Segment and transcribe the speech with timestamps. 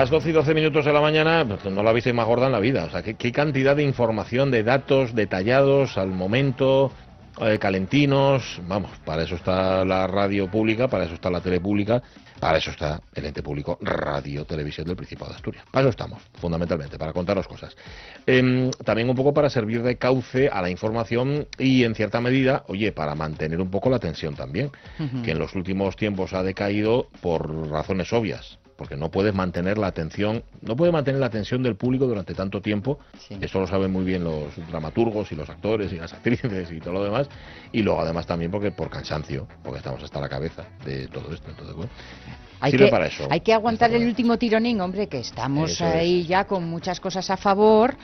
[0.00, 2.52] Las 12 y 12 minutos de la mañana, pues, no la visteis más gorda en
[2.52, 2.86] la vida.
[2.86, 6.90] O sea, qué, qué cantidad de información, de datos detallados al momento,
[7.38, 8.62] eh, calentinos.
[8.66, 12.02] Vamos, para eso está la radio pública, para eso está la tele pública,
[12.40, 15.64] para eso está el ente público Radio Televisión del Principado de Asturias.
[15.70, 17.76] Para eso estamos, fundamentalmente, para contaros cosas.
[18.24, 22.64] Em, también un poco para servir de cauce a la información y, en cierta medida,
[22.68, 24.70] oye, para mantener un poco la tensión también,
[25.22, 29.88] que en los últimos tiempos ha decaído por razones obvias porque no puedes mantener la
[29.88, 32.98] atención, no puedes mantener la atención del público durante tanto tiempo.
[33.18, 33.36] Sí.
[33.38, 36.94] Eso lo saben muy bien los dramaturgos y los actores y las actrices y todo
[36.94, 37.28] lo demás.
[37.72, 41.50] Y luego además también porque por cansancio, porque estamos hasta la cabeza de todo esto.
[41.50, 41.90] Entonces, bueno,
[42.58, 43.26] Hay sirve que, para eso.
[43.28, 47.28] hay que aguantar el último tironín, hombre, que estamos Eso ahí ya con muchas cosas
[47.28, 47.96] a favor.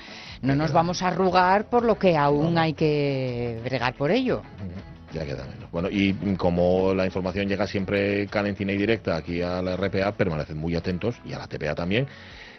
[0.43, 2.61] No nos vamos a arrugar por lo que aún No.
[2.61, 4.43] hay que bregar por ello.
[5.25, 5.71] Menos.
[5.71, 10.59] Bueno, y como la información llega siempre calentina y directa aquí a la RPA, permanecen
[10.59, 12.07] muy atentos y a la TPA también,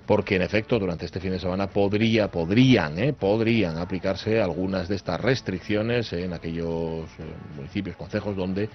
[0.05, 3.14] porque en efecto durante este fin de semana podría, podrían, ¿eh?
[3.14, 7.23] podrían aplicarse algunas de estas restricciones en aquellos eh,
[7.55, 8.70] municipios, concejos donde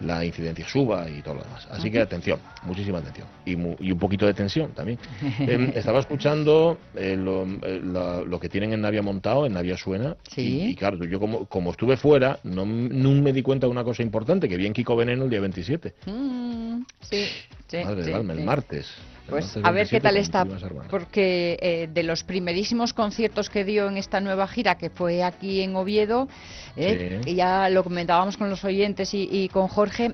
[0.00, 1.66] la incidencia suba y todo lo demás.
[1.70, 3.26] Así que atención, muchísima atención.
[3.44, 4.98] Y, mu- y un poquito de tensión también.
[5.40, 9.76] Em, estaba escuchando eh, lo, eh, la- lo que tienen en Navia montado, en Navia
[9.76, 10.16] Suena.
[10.28, 10.42] Sí.
[10.42, 13.84] Y, y claro, yo como, como estuve fuera, no, no me di cuenta de una
[13.84, 15.94] cosa importante, que vi en Kiko Veneno el día 27.
[16.06, 17.26] Mm, sí,
[17.68, 18.40] sí, Madre sí, del alma, sí.
[18.40, 18.94] el martes.
[19.28, 23.64] Pues a ver qué 27 tal con está, porque eh, de los primerísimos conciertos que
[23.64, 26.28] dio en esta nueva gira, que fue aquí en Oviedo,
[26.76, 27.32] eh, Sí.
[27.32, 30.12] y ya lo comentábamos con los oyentes y, y con Jorge,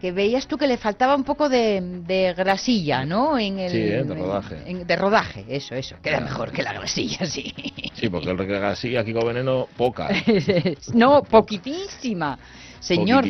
[0.00, 3.38] que veías tú que le faltaba un poco de, de grasilla, ¿no?
[3.38, 4.56] En el, Sí, eh, de rodaje.
[4.66, 5.94] en- de rodaje, eso, eso.
[6.02, 6.24] Queda Claro.
[6.26, 7.54] mejor que la grasilla, sí.
[7.94, 10.08] Sí, porque el que así a Kiko Veneno, poca.
[10.94, 12.38] no, poquitísima.
[12.80, 13.24] Señor,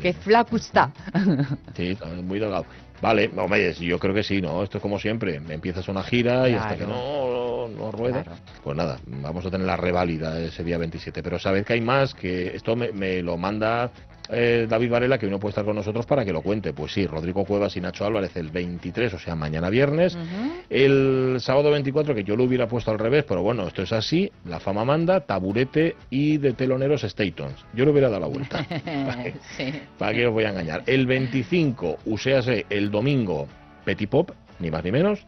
[0.00, 0.90] que flaco está.
[1.76, 2.64] Sí, muy delgado.
[3.00, 4.62] Vale, hombre, yo creo que sí, ¿no?
[4.62, 5.36] Esto es como siempre.
[5.36, 8.22] Empiezas una gira y hasta que no, no rueda.
[8.22, 8.38] Claro.
[8.62, 11.22] Pues nada, vamos a tener la reválida ese día 27.
[11.22, 13.90] Pero sabed que hay más, que esto me, me lo manda
[14.30, 16.72] eh, David Varela, que hoy no puede estar con nosotros para que lo cuente.
[16.72, 20.16] Pues sí, Rodrigo Cuevas y Nacho Álvarez el 23, o sea, mañana viernes.
[20.70, 24.30] El sábado 24, que yo lo hubiera puesto al revés, pero bueno, esto es así.
[24.44, 27.64] La fama manda, taburete y de teloneros Statons.
[27.74, 28.64] Yo le hubiera dado la vuelta.
[29.56, 29.72] sí.
[29.98, 30.82] ¿Para qué os voy a engañar?
[30.86, 33.46] El 25, uséase el domingo,
[33.84, 35.26] Petit Pop, ni más ni menos.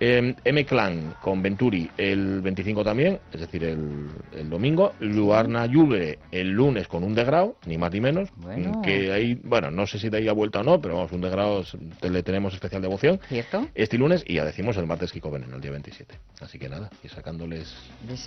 [0.00, 4.92] Eh, M-Clan con Venturi el 25 también, es decir, el, el domingo.
[5.00, 8.28] Luarna Juve el lunes con un degrado, ni más ni menos.
[8.36, 8.82] Bueno.
[8.82, 11.20] Que ahí, bueno, no sé si de ahí a vuelta o no, pero vamos, un
[11.20, 11.64] degrado
[12.02, 13.20] le tenemos especial devoción.
[13.28, 13.68] ¿Cierto?
[13.74, 16.18] Este lunes y ya decimos el martes Kiko Veneno, el día 27.
[16.40, 17.74] Así que nada, y sacándoles...
[18.08, 18.26] Les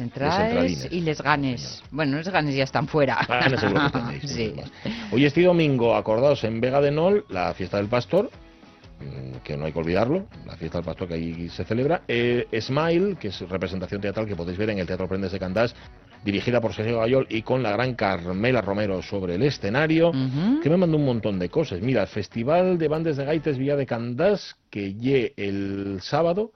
[0.92, 1.84] y les ganes.
[1.92, 3.18] Bueno, les ganes ya están fuera.
[3.28, 4.54] Ah, no seguro que tenéis, sí.
[4.56, 4.72] más.
[5.12, 8.32] Hoy este domingo, acordaos, en Vega de Nol, la fiesta del pastor,
[9.44, 12.02] que no hay que olvidarlo, la fiesta del pastor que ahí se celebra.
[12.08, 15.76] Eh, Smile, que es representación teatral que podéis ver en el Teatro Prendes de Candás,
[16.24, 20.12] dirigida por Sergio Gayol y con la gran Carmela Romero sobre el escenario,
[20.62, 21.80] que me mandó un montón de cosas.
[21.82, 26.52] Mira, el Festival de Bandes de Gaites Villa de Candás, que lle el sábado,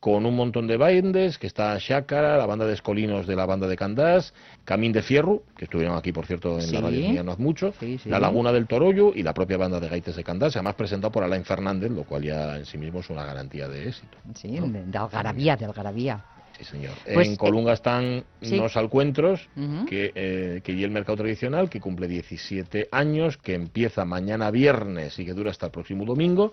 [0.00, 3.68] con un montón de bandes, que está Xácara, la banda de Escolinos de la banda
[3.68, 4.32] de Candás,
[4.64, 7.74] Camín de Fierro, que estuvieron aquí, por cierto, en la radio mía no hace mucho,
[7.78, 8.08] Sí, sí.
[8.08, 11.22] La Laguna del Torollo y la propia banda de Gaites de Candás, además presentado por
[11.22, 14.16] Alain Fernández, lo cual ya en sí mismo es una garantía de éxito.
[14.34, 16.24] Sí, de, de algarabía, de algarabía.
[16.56, 16.92] Sí, señor.
[17.12, 18.58] Pues, en Colunga están sí.
[18.58, 19.48] unos alcuentros,
[19.88, 25.18] que, eh, que y el mercado tradicional, que cumple 17 años, que empieza mañana viernes
[25.18, 26.52] y que dura hasta el próximo domingo.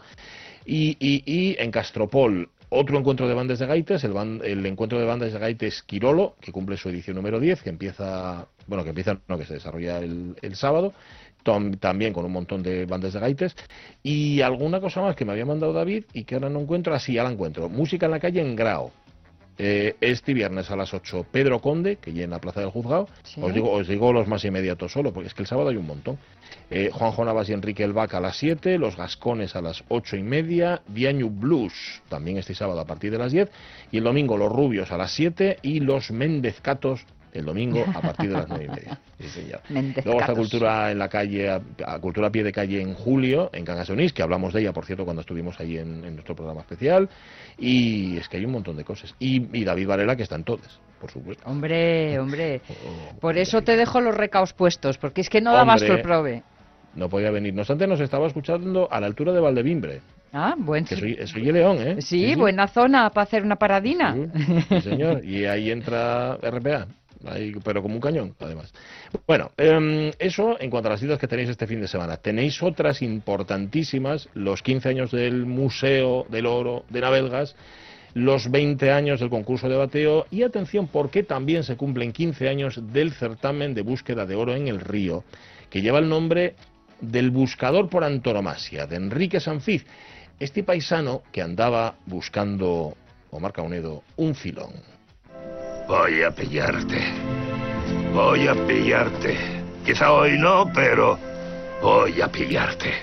[0.66, 5.00] Y, y- y en Castropol, otro encuentro de bandas de gaites, el, ban- el encuentro
[5.00, 8.90] de bandas de gaites Quirolo, que cumple su edición número 10, que empieza, bueno, que
[8.90, 10.94] empieza, no, que se desarrolla el, sábado.
[11.80, 13.56] también con un montón de bandas de gaites,
[14.04, 17.14] y alguna cosa más que me había mandado David y que ahora no encuentro, así
[17.14, 17.70] ya la encuentro.
[17.70, 18.92] Música en la calle en Grao.
[19.60, 23.08] Eh, este viernes a las 8, Pedro Conde, que ya en la Plaza del Juzgado.
[23.24, 23.42] Sí.
[23.42, 25.88] Os, digo, os digo los más inmediatos solo, porque es que el sábado hay un
[25.88, 26.20] montón.
[26.70, 30.18] Eh, Juanjo Navas y Enrique El Vaca a las 7, Los Gascones a las 8
[30.18, 33.50] y media, Diañu Blues también este sábado a partir de las 10,
[33.92, 37.06] y el domingo Los Rubios a las 7 y Los Méndez Catos
[37.38, 39.00] el domingo a partir de las 9 y media.
[39.20, 39.62] Sí, señor.
[39.70, 40.34] Méndez Luego está.
[40.34, 43.88] Cultura en la calle, a, a Cultura a pie de calle en julio, en Cangas
[43.88, 46.62] de Onís, que hablamos de ella, por cierto, cuando estuvimos ahí en, en nuestro programa
[46.62, 47.10] especial.
[47.58, 49.16] Y es que hay un montón de cosas.
[49.20, 51.44] Y, y David Varela, que está en todas, por supuesto.
[51.50, 52.62] Hombre, hombre.
[52.70, 56.44] Oh, Por eso te dejo los recaos puestos, porque es que no dabas el prove.
[56.96, 57.54] No podía venir.
[57.54, 60.02] No obstante, nos estaba escuchando a la altura de Valdevimbre,
[60.34, 62.02] Ah, buen que soy, soy León, ¿eh?
[62.02, 64.14] Sí, buena zona para hacer una paradina.
[64.70, 65.24] Sí, señor.
[65.26, 66.86] Y ahí entra RPA.
[67.64, 68.74] Pero como un cañón, además.
[69.26, 72.18] Bueno, em, eso en cuanto a las citas que tenéis este fin de semana.
[72.18, 77.56] Tenéis otras importantísimas, los 15 años del Museo del Oro de Navelgas,
[78.14, 82.82] los 20 años del concurso de bateo y atención porque también se cumplen 15 años
[82.92, 85.24] del certamen de búsqueda de oro en el río,
[85.70, 86.56] que lleva el nombre
[87.00, 89.86] del buscador por antonomasia, de Enrique Sanfiz,
[90.40, 92.96] este paisano que andaba buscando,
[93.30, 94.97] Omar Caunedo, un filón.
[95.88, 97.00] Voy a pillarte.
[98.14, 99.38] Voy a pillarte.
[99.86, 101.18] Quizá hoy no, pero
[101.82, 102.94] voy a pillarte.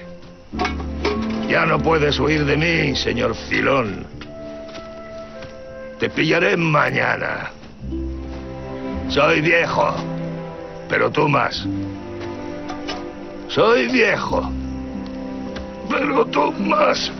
[1.48, 4.06] Ya no puedes huir de mí, señor Filón.
[5.98, 7.50] Te pillaré mañana.
[9.08, 9.94] Soy viejo,
[10.88, 11.66] pero tú más.
[13.48, 14.50] Soy viejo,
[15.88, 17.10] pero tú más.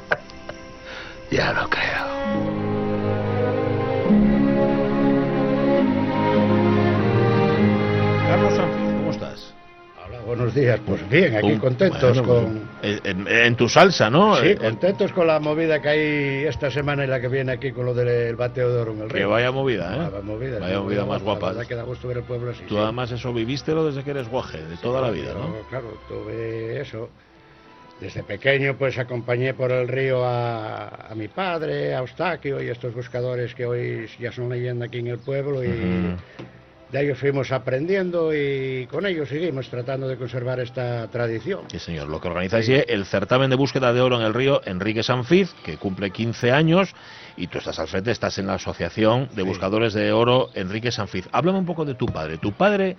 [1.30, 2.13] ya lo creo.
[10.34, 10.80] Buenos días.
[10.84, 12.68] Pues bien, aquí Un- contentos bueno, con...
[12.82, 14.36] En, en tu salsa, ¿no?
[14.36, 17.70] Sí, Eh, contentos con la movida que hay esta semana y la que viene aquí
[17.72, 19.30] con lo del bateo de oro en el Que río.
[19.30, 19.98] vaya movida, ¿eh?
[20.10, 21.46] Vaya movida, Vaya sí, movida más guapa.
[21.46, 22.64] La verdad que da gusto ver el pueblo así.
[22.68, 22.80] Tú sí.
[22.80, 25.54] además eso vivístelo desde que eres guaje, de toda la vida, ¿no?
[25.68, 27.08] Claro, tuve eso.
[28.00, 32.92] Desde pequeño pues acompañé por el río a, a mi padre, a Eustaquio y estos
[32.92, 36.16] buscadores que hoy ya son leyenda aquí en el pueblo y Ujú.
[36.94, 41.62] De ellos fuimos aprendiendo y con ellos seguimos tratando de conservar esta tradición.
[41.68, 42.08] Sí, señor.
[42.08, 45.52] Lo que organizáis es el certamen de búsqueda de oro en el río Enrique Sanfiz,
[45.64, 46.94] que cumple 15 años,
[47.36, 49.48] y tú estás al frente, estás en la Asociación de Sí.
[49.48, 51.28] Buscadores de Oro Enrique Sanfiz.
[51.32, 52.38] Háblame un poco de tu padre.
[52.38, 52.96] Tu padre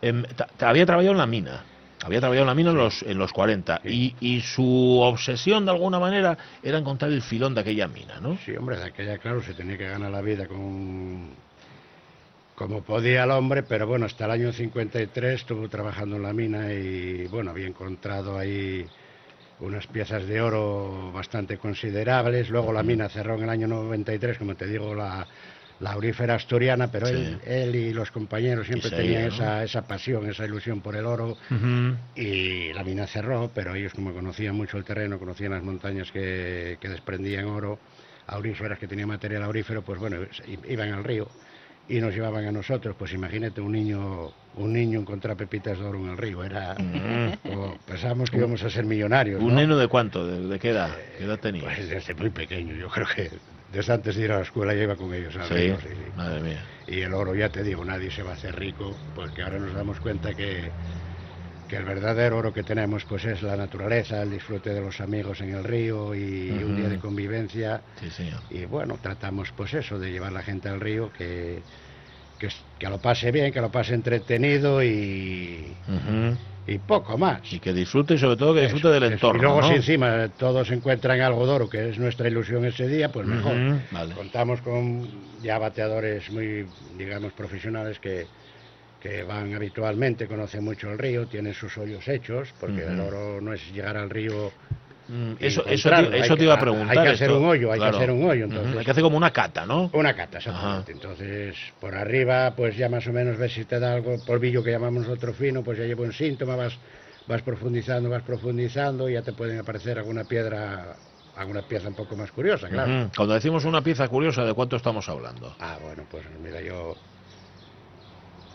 [0.00, 0.22] em,
[0.60, 1.64] había trabajado en la mina.
[2.04, 5.72] Había trabajado en la mina en los, en los 40 y, y su obsesión de
[5.72, 8.38] alguna manera era encontrar el filón de aquella mina, ¿no?
[8.44, 11.30] Sí, hombre, de aquella, claro, se tenía que ganar la vida con
[12.62, 16.72] como podía el hombre, pero bueno, hasta el año 53 estuvo trabajando en la mina
[16.72, 18.86] y bueno, había encontrado ahí
[19.60, 22.50] unas piezas de oro bastante considerables.
[22.50, 25.26] Luego la mina cerró en el año 93, como te digo, la,
[25.80, 27.14] la aurífera asturiana, pero Sí.
[27.14, 29.34] él, él y los compañeros siempre tenían ¿no?
[29.34, 31.36] esa, esa pasión, esa ilusión por el oro.
[32.14, 36.78] Y la mina cerró, pero ellos como conocían mucho el terreno, conocían las montañas que,
[36.80, 37.78] que desprendían oro,
[38.28, 40.18] auríferas que tenían material aurífero, pues bueno,
[40.68, 41.26] iban al río
[41.88, 42.94] y nos llevaban a nosotros.
[42.98, 46.74] Pues imagínate un niño, un niño encontrar pepitas de oro en el río, era...
[47.42, 49.42] como pensábamos que íbamos a ser millonarios.
[49.42, 49.60] ¿Un ¿no?
[49.60, 50.26] neno de cuánto?
[50.26, 50.90] ¿De, de qué edad?
[51.18, 51.64] ¿Qué edad tenía?
[51.64, 53.30] Pues desde muy pequeño, yo creo que
[53.72, 55.88] desde antes de ir a la escuela ya iba con ellos al sí, río, sí,
[55.88, 56.12] sí.
[56.16, 56.62] madre mía.
[56.86, 59.72] Y el oro, ya te digo, nadie se va a hacer rico, porque ahora nos
[59.72, 60.70] damos cuenta que,
[61.68, 65.40] que el verdadero oro que tenemos pues es la naturaleza, el disfrute de los amigos
[65.40, 67.80] en el río y un día de convivencia.
[67.98, 68.40] Sí, señor.
[68.50, 71.62] Y bueno, tratamos pues eso, de llevar la gente al río, que,
[72.42, 75.72] que, que lo pase bien, que lo pase entretenido y,
[76.66, 77.40] y poco más.
[77.52, 79.12] Y que disfrute y sobre todo que disfrute Eso, del eso.
[79.12, 79.38] entorno.
[79.38, 79.68] Y luego ¿no?
[79.68, 83.54] si encima todos encuentran algo de oro, que es nuestra ilusión ese día, pues mejor.
[83.92, 84.14] Vale.
[84.14, 85.08] Contamos con
[85.40, 86.66] ya bateadores muy,
[86.98, 88.26] digamos, profesionales que,
[89.00, 93.52] que van habitualmente, conocen mucho el río, tienen sus hoyos hechos, porque el oro no
[93.52, 94.50] es llegar al río
[95.38, 96.10] Eso, eso, encontrarlo.
[96.10, 96.94] te, eso Hay te iba a hay preguntar.
[96.94, 97.38] que hacer esto.
[97.40, 98.76] un hoyo, hay que hacer un hoyo, entonces.
[98.78, 99.90] Hay que hacer como una cata, ¿no?
[99.92, 100.92] Una cata, exactamente.
[100.92, 104.70] Entonces, por arriba, pues ya más o menos ves si te da algo, polvillo que
[104.70, 106.78] llamamos nosotros fino, pues ya lleva un síntoma, vas,
[107.26, 110.96] vas profundizando, vas profundizando, y ya te pueden aparecer alguna piedra,
[111.34, 113.10] alguna pieza un poco más curiosa, claro.
[113.16, 115.54] Cuando decimos una pieza curiosa, ¿de cuánto estamos hablando?
[115.58, 116.96] Ah, bueno, pues mira, yo...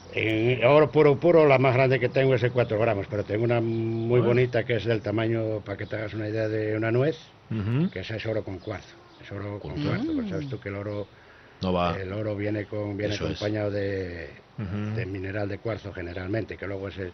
[0.09, 3.43] En oro puro, puro, la más grande que tengo es de 4 gramos, pero tengo
[3.43, 4.27] una muy Bueno.
[4.29, 7.17] bonita que es del tamaño, para que te hagas una idea, de una nuez,
[7.91, 8.95] que esa es oro con cuarzo.
[9.19, 11.09] Es oro con cuarzo, pues sabes tú que el oro
[11.61, 11.95] No va.
[11.99, 13.31] el oro viene con viene Eso es.
[13.31, 17.13] acompañado de, de mineral de cuarzo generalmente, que luego ese, el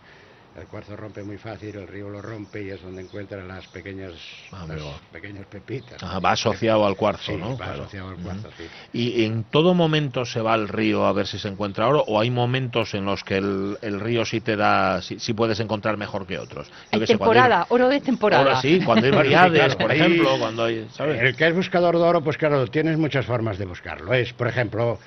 [0.69, 4.13] cuarzo rompe muy fácil, el río lo rompe y es donde encuentran las pequeñas,
[4.51, 4.81] Ah, las
[5.11, 6.01] pequeñas pepitas.
[6.03, 7.51] Va asociado al cuarzo, Sí, ¿no?
[7.51, 7.73] va Claro.
[7.83, 8.63] asociado al cuarzo, sí.
[8.93, 12.19] ¿Y en todo momento se va al río a ver si se encuentra oro o
[12.19, 15.97] hay momentos en los que el, el río sí te da, sí, sí puedes encontrar
[15.97, 16.67] mejor que otros?
[16.69, 18.43] Yo sé, hay- temporada, oro de temporada.
[18.43, 21.19] Ahora sí, cuando hay variedades, claro, por ejemplo, cuando hay, ¿sabes?
[21.21, 24.13] El que es buscador de oro, pues claro, tienes muchas formas de buscarlo.
[24.13, 24.99] Es, por ejemplo,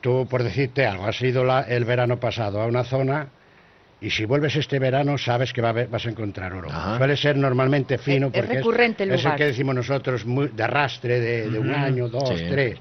[0.00, 3.28] tú, por decirte algo, has ido la- el verano pasado a una zona
[4.06, 6.68] y si vuelves este verano sabes que va a haber- vas a encontrar oro.
[6.70, 6.96] Ajá.
[6.96, 9.36] Suele ser normalmente fino Es- es porque recurrente el es el lugar.
[9.38, 12.44] que decimos nosotros muy, de arrastre de, de un año, dos, sí.
[12.48, 12.78] tres.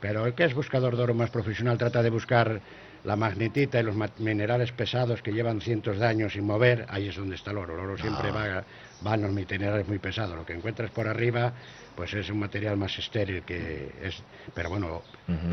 [0.00, 2.60] Pero el que es buscador de oro más profesional trata de buscar
[3.04, 7.08] la magnetita y los ma- minerales pesados que llevan cientos de años sin mover, ahí
[7.08, 7.74] es donde está el oro.
[7.74, 8.32] El oro siempre Ah.
[8.32, 8.64] va,
[9.06, 10.34] va en los minerales muy pesados.
[10.36, 11.52] Lo que encuentras por arriba,
[11.94, 14.22] pues es un material más estéril que es.
[14.54, 15.02] Pero bueno,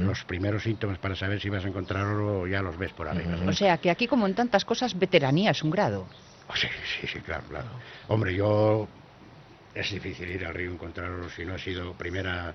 [0.05, 3.37] los primeros síntomas para saber si vas a encontrar oro ya los ves por arriba.
[3.47, 6.07] O sea, que aquí como en tantas cosas, veteranía es un grado.
[6.47, 6.67] Oh, sí,
[7.01, 7.67] sí, sí, claro, claro.
[8.07, 8.87] Hombre, yo
[9.75, 12.53] es difícil ir al río a encontrar oro si no ha sido primera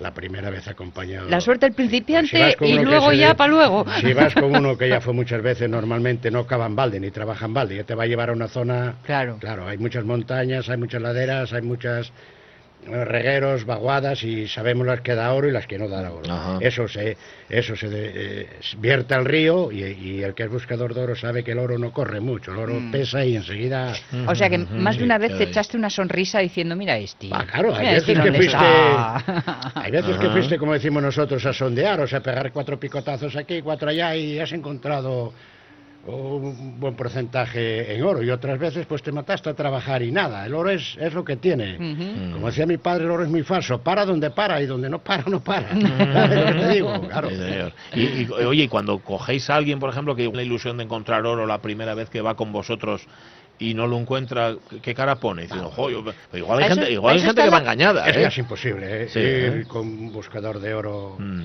[0.00, 1.28] la primera vez acompañado.
[1.28, 3.84] La suerte del principiante si y luego ya para luego.
[4.00, 7.10] Si vas con uno que ya fue muchas veces, normalmente no cava en balde ni
[7.10, 8.96] trabaja en balde, ya te va a llevar a una zona.
[9.04, 9.36] Claro.
[9.38, 12.12] Claro, hay muchas montañas, hay muchas laderas, hay muchas
[12.86, 16.32] regueros, vaguadas y sabemos las que da oro y las que no dan oro.
[16.32, 16.58] Ajá.
[16.60, 17.16] Eso se,
[17.48, 18.46] eso se de- eh,
[18.78, 21.78] vierte al río y, y el que es buscador de oro sabe que el oro
[21.78, 22.90] no corre mucho, el oro Mm.
[22.90, 23.92] pesa y enseguida...
[24.26, 27.28] O sea que más de una vez te echaste una sonrisa diciendo, mira este.
[27.32, 29.72] Ah, claro, hay mira este veces que fuiste, está".
[29.74, 33.60] hay veces que fuiste, como decimos nosotros, a sondear, o sea, pegar cuatro picotazos aquí,
[33.62, 35.32] cuatro allá y has encontrado
[36.06, 40.46] un buen porcentaje en oro y otras veces pues te mataste a trabajar y nada,
[40.46, 41.76] el oro es, es lo que tiene.
[42.32, 44.98] Como decía mi padre, el oro es muy falso, para donde para y donde no
[45.00, 45.68] para, no para.
[45.80, 47.00] ¿Sabes lo que te digo?
[47.08, 47.28] Claro.
[47.30, 47.72] Sí, señor.
[47.94, 50.84] Y, y, oye, y cuando cogéis a alguien, por ejemplo, que tiene la ilusión de
[50.84, 53.02] encontrar oro la primera vez que va con vosotros
[53.58, 55.42] y no lo encuentra, ¿qué- ¿qué cara pone?
[55.42, 56.02] Diciendo, "Jo, yo-
[56.32, 58.40] igual hay Eso- gente, igual hay gente que va la- engañada, Es ¿eh?
[58.40, 59.08] imposible ¿eh?
[59.10, 59.64] Sí, ir ¿eh?
[59.68, 61.42] con un buscador de oro Mm.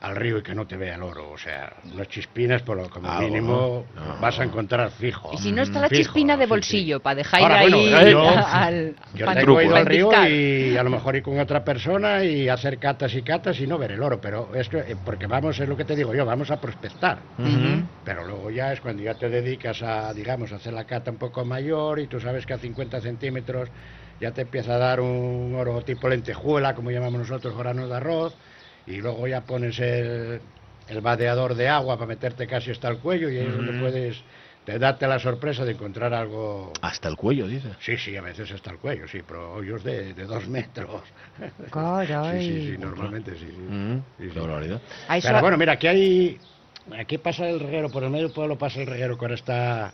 [0.00, 1.30] Al río y que no te vea el oro.
[1.30, 4.02] O sea, unas chispinas, por lo como mínimo, ¿no?
[4.14, 4.20] No.
[4.20, 5.30] vas a encontrar fijo.
[5.34, 6.50] Y si no está la Fijo, chispina de sí, sí.
[6.54, 8.96] bolsillo, para dejar Ahora, ahí bueno, yo- al...
[9.12, 12.78] Yo tengo ido al río y a lo mejor ir con otra persona y hacer
[12.78, 15.68] catas y catas y no ver el oro, pero es que, eh, porque vamos, es
[15.68, 17.24] lo que te digo yo, vamos a prospectar.
[18.02, 21.18] Pero luego ya es cuando ya te dedicas a, digamos, a hacer la cata un
[21.18, 23.70] poco mayor y tú sabes que a 50 centímetros
[24.18, 28.36] ya te empieza a dar un oro tipo lentejuela, como llamamos nosotros, granos de arroz,
[28.86, 30.40] y luego ya pones el,
[30.88, 34.22] el vadeador de agua para meterte casi hasta el cuello y ahí es donde puedes
[34.64, 36.72] te darte la sorpresa de encontrar algo...
[36.82, 37.70] Hasta el cuello, dice.
[37.80, 41.02] Sí, sí, a veces hasta el cuello, sí, pero hoyos de, de dos metros.
[41.70, 42.46] Caray.
[42.46, 43.46] Sí, sí, sí, normalmente sí.
[43.48, 43.56] sí.
[43.56, 44.30] Mm, Sí,
[45.22, 46.38] Pero bueno, mira, aquí hay.
[46.98, 49.92] Aquí pasa el reguero, por el medio del pueblo pasa el reguero ahora está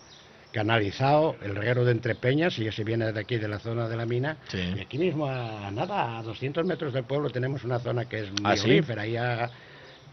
[0.60, 4.06] canalizado, el reguero de Entrepeñas, y ese viene de aquí, de la zona de la
[4.06, 4.38] mina.
[4.48, 4.58] Sí.
[4.76, 8.30] Y aquí mismo, a nada, a 200 metros del pueblo, tenemos una zona que es
[8.30, 8.80] muy ¿Ah, sí?
[8.96, 9.16] Ahí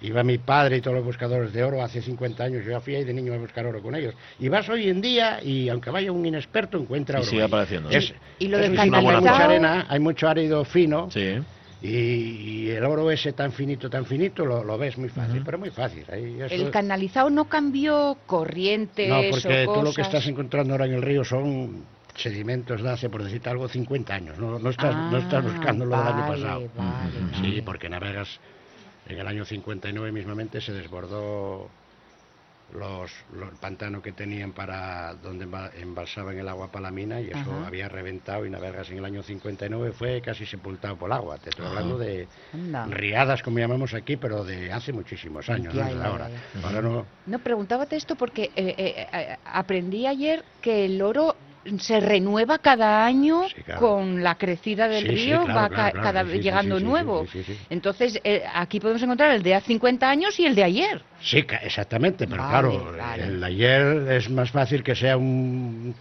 [0.01, 2.65] iba mi padre y todos los buscadores de oro hace 50 años.
[2.65, 4.13] Yo ya fui ahí de niño a buscar oro con ellos.
[4.37, 7.29] Y vas hoy en día, y aunque vaya un inexperto, encuentra Y oro.
[7.29, 7.47] sigue ahí.
[7.47, 7.89] apareciendo.
[7.89, 10.65] Es- Y lo es del un sitio que hay canalizado- mucha arena, hay mucho árido
[10.65, 11.09] fino.
[11.09, 11.35] Sí.
[11.83, 15.57] Y, y el oro ese tan finito, tan finito, lo, lo ves muy fácil, pero
[15.59, 16.05] muy fácil.
[16.09, 20.73] Ahí eso- El canalizado no cambió corrientes no, porque o tú lo que estás encontrando
[20.73, 21.83] ahora en el río son
[22.15, 24.37] sedimentos de hace, por decirte algo, 50 años.
[24.39, 26.61] No, no, estás, no estás Ah, buscando lo del año vale, pasado.
[26.77, 27.11] vale,
[27.41, 27.63] Sí, vale.
[27.63, 28.39] porque navegas,
[29.09, 31.67] en el año 59 mismamente se desbordó
[32.73, 37.21] los, los el pantano que tenían para donde emba- embalsaban el agua para la mina
[37.21, 37.67] y eso Ajá.
[37.67, 41.37] había reventado y navegas en el año 59 fue casi sepultado por el agua.
[41.37, 41.73] Te estoy Ajá.
[41.75, 42.85] hablando de Anda.
[42.87, 46.29] riadas, como llamamos aquí, pero de hace muchísimos años, Ya, no ya, ahora.
[46.29, 47.05] ya, Ahora no...
[47.25, 51.37] No, preguntábate esto porque eh, eh, eh, aprendí ayer que el oro
[51.79, 53.79] se renueva cada año Sí, claro.
[53.81, 57.25] con la crecida del Sí, sí, río, claro, va claro, cada vez llegando nuevo.
[57.69, 61.01] Entonces, eh, aquí podemos encontrar el de hace 50 años y el de ayer.
[61.21, 63.23] Sí, exactamente, pero Vale, claro, vale.
[63.23, 65.95] el ayer es más fácil que sea un...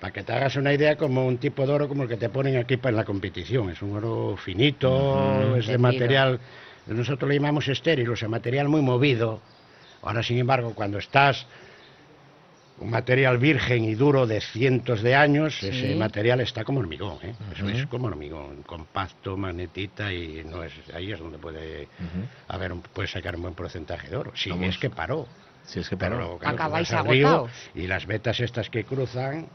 [0.00, 2.28] Para que te hagas una idea, como un tipo de oro como el que te
[2.28, 3.70] ponen aquí para la competición.
[3.70, 6.38] Es un oro finito, es de material,
[6.86, 9.40] nosotros le llamamos estéril, o sea, material muy movido.
[10.02, 11.46] Ahora, sin embargo, cuando estás
[12.80, 15.68] un material virgen y duro de cientos de años, Sí.
[15.68, 17.34] ese material está como hormigón, ¿eh?
[17.54, 21.88] Eso es como hormigón, compacto, magnetita y no es ahí es donde puede
[22.48, 24.32] haber un, puede sacar un buen porcentaje de oro.
[24.34, 24.68] Si Vamos.
[24.68, 25.26] es que paró.
[25.66, 26.22] Si es que Pero paró.
[26.22, 27.50] luego, claro, Acabáis agotados.
[27.74, 29.46] Y las vetas estas que cruzan,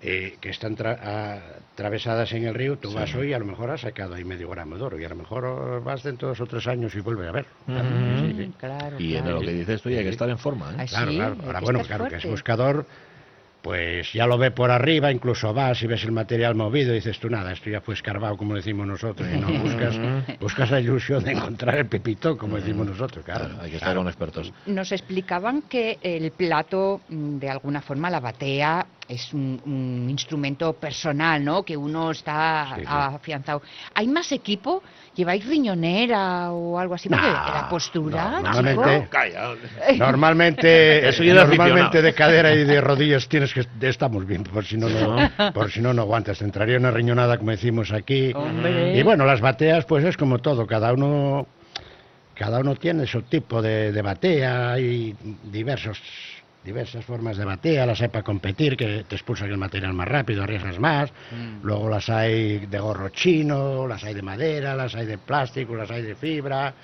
[0.00, 3.80] eh, que están atravesadas en el río, tú vas hoy y a lo mejor has
[3.80, 6.40] sacado ahí medio gramo de oro y a lo mejor oh, vas dentro de dos
[6.40, 7.46] o tres años y vuelve a ver.
[7.66, 7.88] Claro,
[8.20, 8.52] sí, sí.
[8.58, 10.70] Claro, Y en lo que dices tú, y hay que estar en forma.
[10.78, 10.86] ¿eh?
[10.88, 11.36] Claro, claro.
[11.44, 12.86] Ahora, que bueno, claro, que es buscador,
[13.62, 17.18] pues ya lo ve por arriba, incluso vas y ves el material movido y dices
[17.18, 19.98] tú, nada, esto ya fue escarbado, como decimos nosotros, y no buscas,
[20.40, 23.46] buscas la ilusión de encontrar el pepito, como decimos nosotros, claro.
[23.46, 24.00] Claro, hay que estar claro.
[24.00, 24.52] con expertos.
[24.66, 30.74] Nos explicaban que el plato, mm, de alguna forma, la batea, es un, un instrumento
[30.74, 31.64] personal, ¿no?
[31.64, 32.86] Que uno está Sí, sí.
[32.88, 33.62] afianzado.
[33.94, 34.82] ¿Hay más equipo?
[35.14, 37.08] ¿Lleváis riñonera o algo así?
[37.08, 39.08] Porque la postura, no, normalmente-.
[39.98, 44.88] Normalmente, Eso normalmente de cadera y de rodillas tienes que estamos bien, por si no,
[44.88, 46.38] no por si no no aguantas.
[46.38, 48.32] Te entraría una riñonada como decimos aquí.
[48.34, 48.96] Hombre.
[48.98, 51.46] Y bueno, las bateas, pues es como todo, cada uno
[52.34, 55.16] cada uno tiene su tipo de, de batea, hay
[55.50, 56.00] diversos
[56.64, 60.42] diversas formas de batea, las hay para competir, que te expulsan el material más rápido,
[60.42, 61.10] arriesgas más,
[61.62, 65.90] luego las hay de gorro chino, las hay de madera, las hay de plástico, las
[65.90, 66.74] hay de fibra,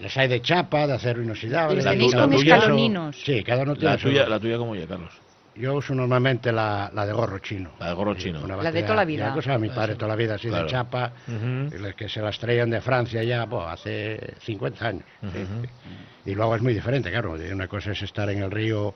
[0.00, 1.78] las hay de chapa, de acero inoxidable.
[1.80, 2.42] Acero con duroso.
[2.54, 3.16] escaloninos.
[3.24, 5.12] Sí, cada uno tiene La su- tuya, la tuya como oye, Carlos.
[5.54, 7.74] Yo uso normalmente la, la de gorro chino.
[7.78, 8.40] La de gorro chino.
[8.42, 9.28] Una La de toda la vida.
[9.28, 10.64] ya cosa de mi padre toda la vida, así Claro.
[10.64, 11.12] de chapa,
[11.70, 15.04] y las que se las traían de Francia ya buah, hace 50 años.
[15.32, 15.46] sí.
[16.24, 17.32] Y luego es muy diferente, claro.
[17.52, 18.94] Una cosa es estar en el río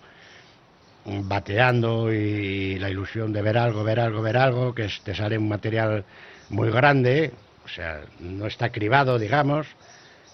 [1.05, 5.39] bateando y la ilusión de ver algo, ver algo, ver algo, que es- te sale
[5.39, 6.05] un material
[6.49, 7.33] muy grande,
[7.65, 9.67] o sea, no está cribado, digamos.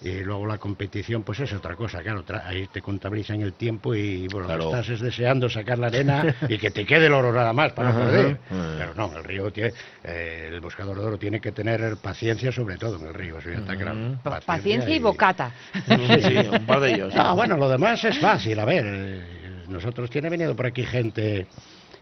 [0.03, 3.95] Y luego la competición, pues es otra cosa, claro, tra- ahí te contabilizan el tiempo
[3.95, 4.65] y bueno, Claro.
[4.65, 7.93] estás es deseando sacar la arena y que te quede el oro nada más para
[7.93, 8.05] no Ajá.
[8.11, 8.39] perder.
[8.49, 8.75] Ajá.
[8.79, 9.71] Pero no, el río tiene,
[10.03, 13.49] eh, el buscador de oro tiene que tener paciencia sobre todo en el río, eso
[13.49, 14.17] ya está claro.
[14.45, 15.51] Paciencia y bocata.
[15.87, 17.13] Sí, sí, un par de ellos.
[17.15, 21.47] Ah, bueno, lo demás es fácil, a ver, eh, nosotros tiene venido por aquí gente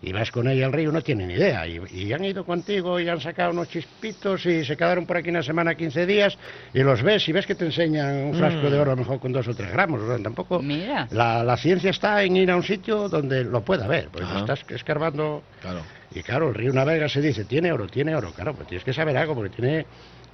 [0.01, 2.99] y vas con ella al río, no tienen ni idea, y, y han ido contigo
[2.99, 6.37] y han sacado unos chispitos y se quedaron por aquí una semana, 15 días,
[6.73, 9.19] y los ves y ves que te enseñan un frasco de oro a lo mejor
[9.19, 10.61] con dos o tres gramos, o sea, tampoco...
[10.61, 11.07] Mira.
[11.11, 14.39] La, la ciencia está en ir a un sitio donde lo pueda ver, porque Ajá.
[14.39, 15.43] estás escarbando...
[15.61, 15.81] Claro.
[16.13, 18.93] Y claro, el río Navega se dice, tiene oro, tiene oro, claro, pues tienes que
[18.93, 19.85] saber algo, porque tiene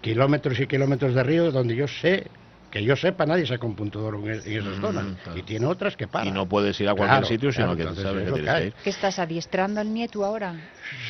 [0.01, 2.27] kilómetros y kilómetros de río donde yo sé,
[2.69, 5.05] que yo sepa, nadie saca un punto de oro en, en esas Mm, zonas.
[5.23, 5.39] claro.
[5.39, 6.27] Y tiene otras que paran.
[6.27, 8.55] Y no puedes ir a cualquier Claro, sitio, sino claro, que sabes es que tienes
[8.55, 8.73] que ir.
[8.83, 10.53] ¿Qué estás adiestrando al nieto ahora?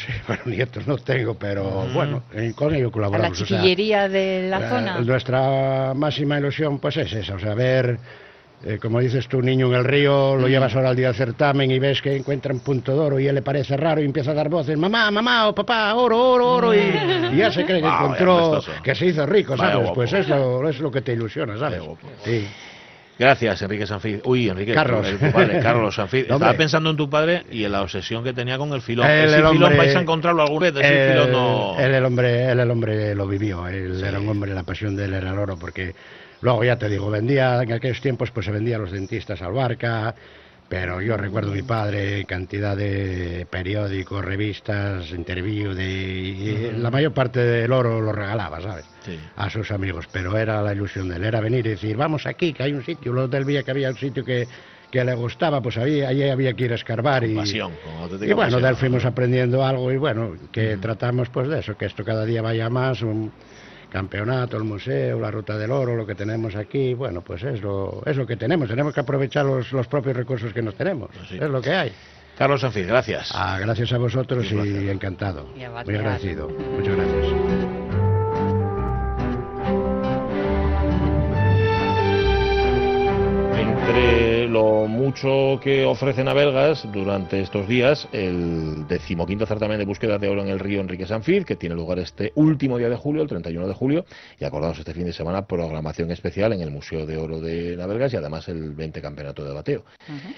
[0.06, 3.42] Sí, bueno, nietos no tengo, pero bueno, en- con ello ¿A la colaboramos.
[3.42, 5.02] o sea, chiquillería de la eh, zona?
[5.02, 8.00] Nuestra máxima ilusión pues es esa, o sea, ver,
[8.66, 10.42] eh, como dices tú, niño en el río, Mm.
[10.42, 13.20] lo llevas ahora al día del certamen y ves que encuentra un punto de oro
[13.20, 16.18] y él le parece raro y empieza a dar voces, mamá, mamá o papá, oro,
[16.32, 16.80] oro, oro, y,
[17.34, 19.90] y ya se cree que Ah, encontró, que se hizo rico, ¿sabes?
[19.94, 21.82] Pues es lo, es lo que te ilusiona, ¿sabes?
[22.24, 22.48] Sí.
[23.20, 24.20] Gracias, Enrique Sanfid.
[24.26, 25.08] Uy, Enrique, Carlos.
[25.10, 26.20] tu, tu padre, Carlos Sanfid.
[26.32, 29.08] Estaba pensando en tu padre y en la obsesión que tenía con el filón.
[29.08, 31.80] Ese el filón hombre- vais a encontrarlo alguna vez, ese él, filón no...
[31.80, 34.06] él, el hombre, él el hombre lo vivió, él Sí.
[34.06, 35.96] era un hombre, la pasión de él era el oro, porque
[36.42, 39.54] luego ya te digo, vendía, en aquellos tiempos pues se vendía a los dentistas al
[39.54, 40.14] barca,
[40.70, 47.14] pero yo recuerdo a mi padre cantidad de periódicos, revistas, interview, de, y la mayor
[47.14, 48.86] parte del oro lo regalaba, ¿sabes?
[49.06, 49.18] Sí.
[49.38, 52.52] a sus amigos, pero era la ilusión de él, era venir y decir, vamos aquí,
[52.52, 54.48] que hay un sitio, luego del día que había un sitio que,
[54.92, 57.72] que le gustaba, pues había, allí había que ir a escarbar y, Pasión,
[58.10, 61.78] con y bueno, de él fuimos aprendiendo algo y bueno, que tratamos pues de eso,
[61.78, 63.32] que esto cada día vaya más, un
[63.92, 68.02] campeonato, el museo, la ruta del oro, lo que tenemos aquí, bueno, pues es lo,
[68.06, 71.30] es lo que tenemos, tenemos que aprovechar los, los propios recursos que nos tenemos, Pues
[71.30, 71.36] sí.
[71.42, 71.92] es lo que hay.
[72.38, 73.32] Carlos Sanfid, gracias.
[73.34, 78.38] Ah, gracias a vosotros y encantado, Y muy agradecido, muchas gracias.
[83.58, 90.18] Entre lo mucho que ofrecen a belgas durante estos días, el decimoquinto certamen de búsqueda
[90.18, 93.22] de oro en el río Enrique Sanfid, que tiene lugar este último día de julio,
[93.22, 94.06] el 31 de julio,
[94.40, 98.14] y acordados este fin de semana, programación especial en el Museo de Oro de Navelgas
[98.14, 99.84] y además el 20 Campeonato de Bateo.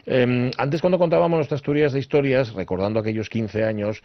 [0.06, 4.02] Eh, antes cuando contábamos nuestras teorías de historias, recordando aquellos 15 años,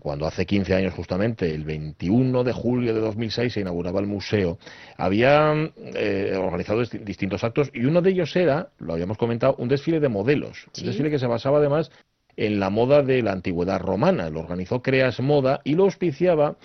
[0.00, 4.58] cuando hace 15 años justamente, el 21 de julio de 2006 se inauguraba el museo,
[4.96, 5.52] había
[5.94, 10.00] eh, organizado disti- distintos actos y uno de ellos era, lo habíamos comentado, un desfile
[10.00, 10.66] de modelos.
[10.72, 10.82] Sí.
[10.82, 11.90] Un desfile que se basaba además
[12.36, 14.30] en la moda de la antigüedad romana.
[14.30, 16.56] Lo organizó Creas Moda y lo auspiciaba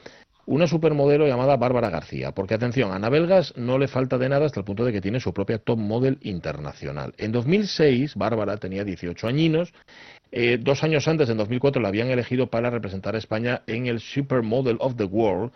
[0.46, 2.32] una supermodelo llamada Bárbara García.
[2.34, 5.02] Porque atención, a Ana Belgas no le falta de nada hasta el punto de que
[5.02, 7.14] tiene su propia top model internacional.
[7.18, 9.74] En 2006, Bárbara tenía 18 añinos.
[10.36, 14.00] Eh, dos años antes, en 2004, la habían elegido para representar a España en el
[14.00, 15.52] Supermodel of the World,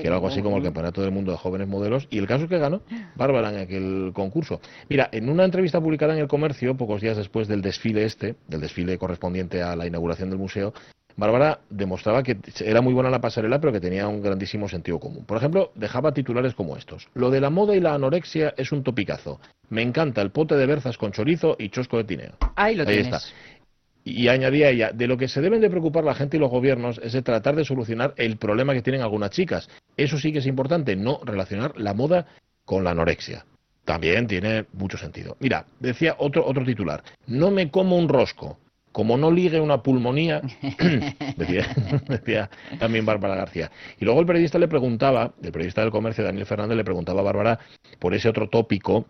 [0.00, 2.44] que era algo así como el Campeonato del Mundo de Jóvenes Modelos, y el caso
[2.44, 2.80] es que ganó
[3.14, 4.62] Bárbara en aquel concurso.
[4.88, 8.62] Mira, en una entrevista publicada en El Comercio, pocos días después del desfile este, del
[8.62, 10.72] desfile correspondiente a la inauguración del museo,
[11.14, 14.98] Bárbara demostraba que era muy buena en la pasarela, pero que tenía un grandísimo sentido
[14.98, 15.26] común.
[15.26, 17.06] Por ejemplo, dejaba titulares como estos.
[17.12, 19.40] Lo de la moda y la anorexia es un topicazo.
[19.68, 22.32] Me encanta el pote de berzas con chorizo y chosco de tineo.
[22.56, 23.06] Ahí lo Ahí tienes.
[23.06, 23.20] está.
[24.04, 27.00] Y añadía ella, de lo que se deben de preocupar la gente y los gobiernos
[27.02, 29.68] es de tratar de solucionar el problema que tienen algunas chicas.
[29.96, 32.26] Eso sí que es importante, no relacionar la moda
[32.64, 33.44] con la anorexia.
[33.84, 35.36] También tiene mucho sentido.
[35.40, 38.58] Mira, decía otro, otro titular, no me como un rosco,
[38.92, 40.40] como no ligue una pulmonía,
[41.36, 41.66] decía,
[42.08, 43.70] decía también Bárbara García.
[43.98, 47.24] Y luego el periodista le preguntaba, el periodista del comercio, Daniel Fernández, le preguntaba a
[47.24, 47.58] Bárbara
[47.98, 49.06] por ese otro tópico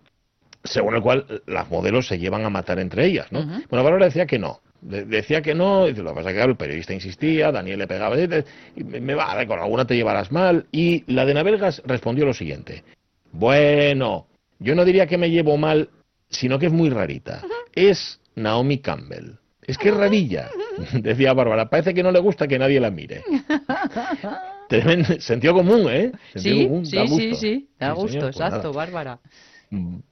[0.64, 3.44] según el cual las modelos se llevan a matar entre ellas, ¿no?
[3.68, 4.60] Bueno, Bárbara decía que no.
[4.82, 7.86] De- decía que no, y lo que pasa es que el periodista insistía, Daniel le
[7.86, 10.66] pegaba, y me, va, a ver, con alguna te llevarás mal.
[10.72, 12.82] Y la de Navelgas respondió lo siguiente.
[13.30, 14.26] Bueno,
[14.58, 15.88] yo no diría que me llevo mal,
[16.28, 17.42] sino que es muy rarita.
[17.74, 19.36] Es Naomi Campbell.
[19.64, 20.50] Es que es rarilla,
[20.92, 21.70] decía Bárbara.
[21.70, 23.22] Parece que no le gusta que nadie la mire.
[25.20, 26.12] Sentido común, ¿eh?
[26.32, 28.70] Sentido Sí, común, sí, da sí, sí, da Sí, gusto, señor, pues exacto, nada.
[28.70, 29.18] Bárbara.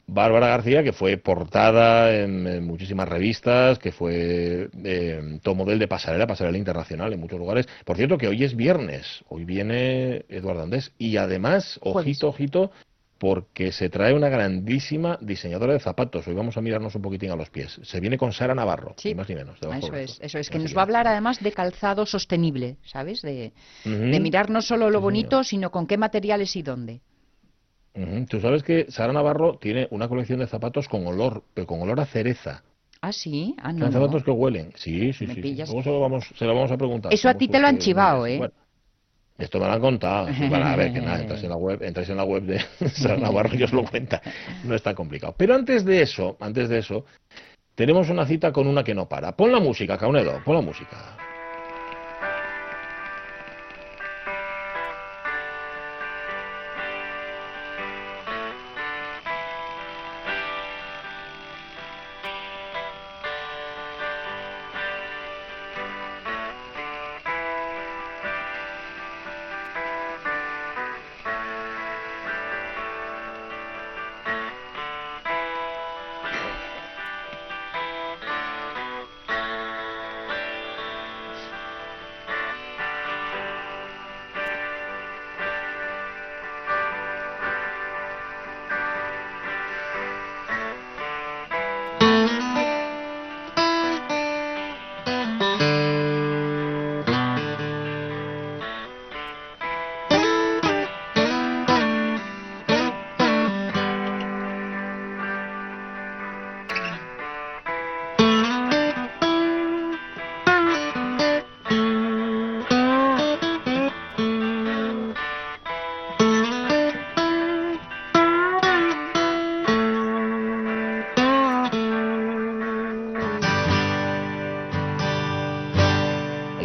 [0.06, 5.86] Bárbara García, que fue portada en, en muchísimas revistas, que fue eh, top model de
[5.86, 7.68] pasarela, pasarela internacional en muchos lugares.
[7.84, 10.92] Por cierto, que hoy es viernes, hoy viene Eduardo Andrés.
[10.98, 12.70] Y además, ojito, ojito,
[13.18, 16.26] porque se trae una grandísima diseñadora de zapatos.
[16.26, 17.78] Hoy vamos a mirarnos un poquitín a los pies.
[17.82, 19.10] Se viene con Sara Navarro, Sí.
[19.10, 19.58] ni más ni menos.
[19.60, 23.20] Eso es, eso es, que Así nos va a hablar además de calzado sostenible, ¿sabes?
[23.20, 23.52] De,
[23.84, 27.02] de mirar no solo lo bonito, sino con qué materiales y dónde.
[28.28, 32.00] Tú sabes que Sara Navarro tiene una colección de zapatos con olor, pero con olor
[32.00, 32.62] a cereza.
[33.02, 34.00] Ah, sí, ah, no, Son no.
[34.00, 34.72] zapatos que huelen.
[34.76, 35.40] Sí, sí, Me sí.
[35.40, 35.68] pillas.
[35.68, 37.12] Luego se lo vamos, se lo vamos a preguntar.
[37.12, 38.38] Eso a ti te lo han chivado, ¿eh?
[38.38, 38.52] Bueno,
[39.38, 40.28] esto me lo han contado.
[40.50, 43.16] Para, a ver, que nada, entráis en la web, entráis en la web de Sara
[43.16, 44.20] Navarro y os lo cuenta.
[44.64, 45.34] No es tan complicado.
[45.36, 47.06] Pero antes de eso, antes de eso,
[47.74, 49.34] tenemos una cita con una que no para.
[49.34, 51.16] Pon la música, Caunedo, pon la música.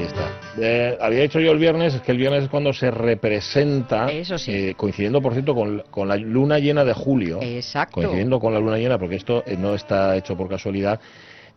[0.06, 0.30] Ahí está.
[0.62, 4.38] Eh, había dicho yo el viernes, es que el viernes es cuando se representa, Eso
[4.38, 4.52] sí.
[4.54, 7.96] eh, coincidiendo por cierto con, con la luna llena de julio, Exacto.
[7.96, 11.00] coincidiendo con la luna llena, porque esto eh, no está hecho por casualidad.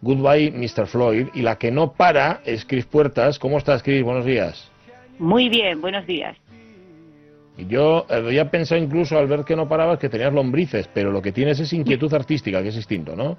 [0.00, 0.86] Goodbye, Mr.
[0.86, 3.38] Floyd, y la que no para es Chris Puertas.
[3.38, 4.02] ¿Cómo estás, Chris?
[4.02, 4.70] Buenos días.
[5.18, 6.36] Muy bien, buenos días.
[7.58, 11.10] Y yo eh, había pensado incluso al ver que no parabas que tenías lombrices, pero
[11.12, 13.36] lo que tienes es inquietud artística, que es distinto, ¿no?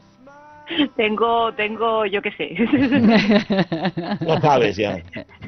[0.96, 2.56] Tengo, tengo, yo qué sé.
[4.22, 5.02] No sabes ya.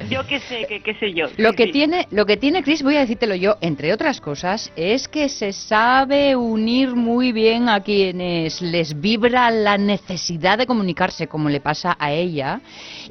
[0.09, 1.27] yo qué sé, qué, qué sé yo.
[1.37, 1.71] Lo Sí, que sí.
[1.71, 5.53] tiene, lo que tiene Chris, voy a decírtelo yo, entre otras cosas, es que se
[5.53, 11.95] sabe unir muy bien a quienes les vibra la necesidad de comunicarse, como le pasa
[11.99, 12.61] a ella,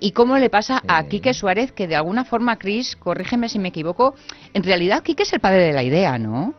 [0.01, 1.05] y como le pasa a.
[1.07, 4.15] Quique Suárez, que de alguna forma, Chris, corrígeme si me equivoco,
[4.55, 6.55] en realidad Quique es el padre de la idea, ¿no?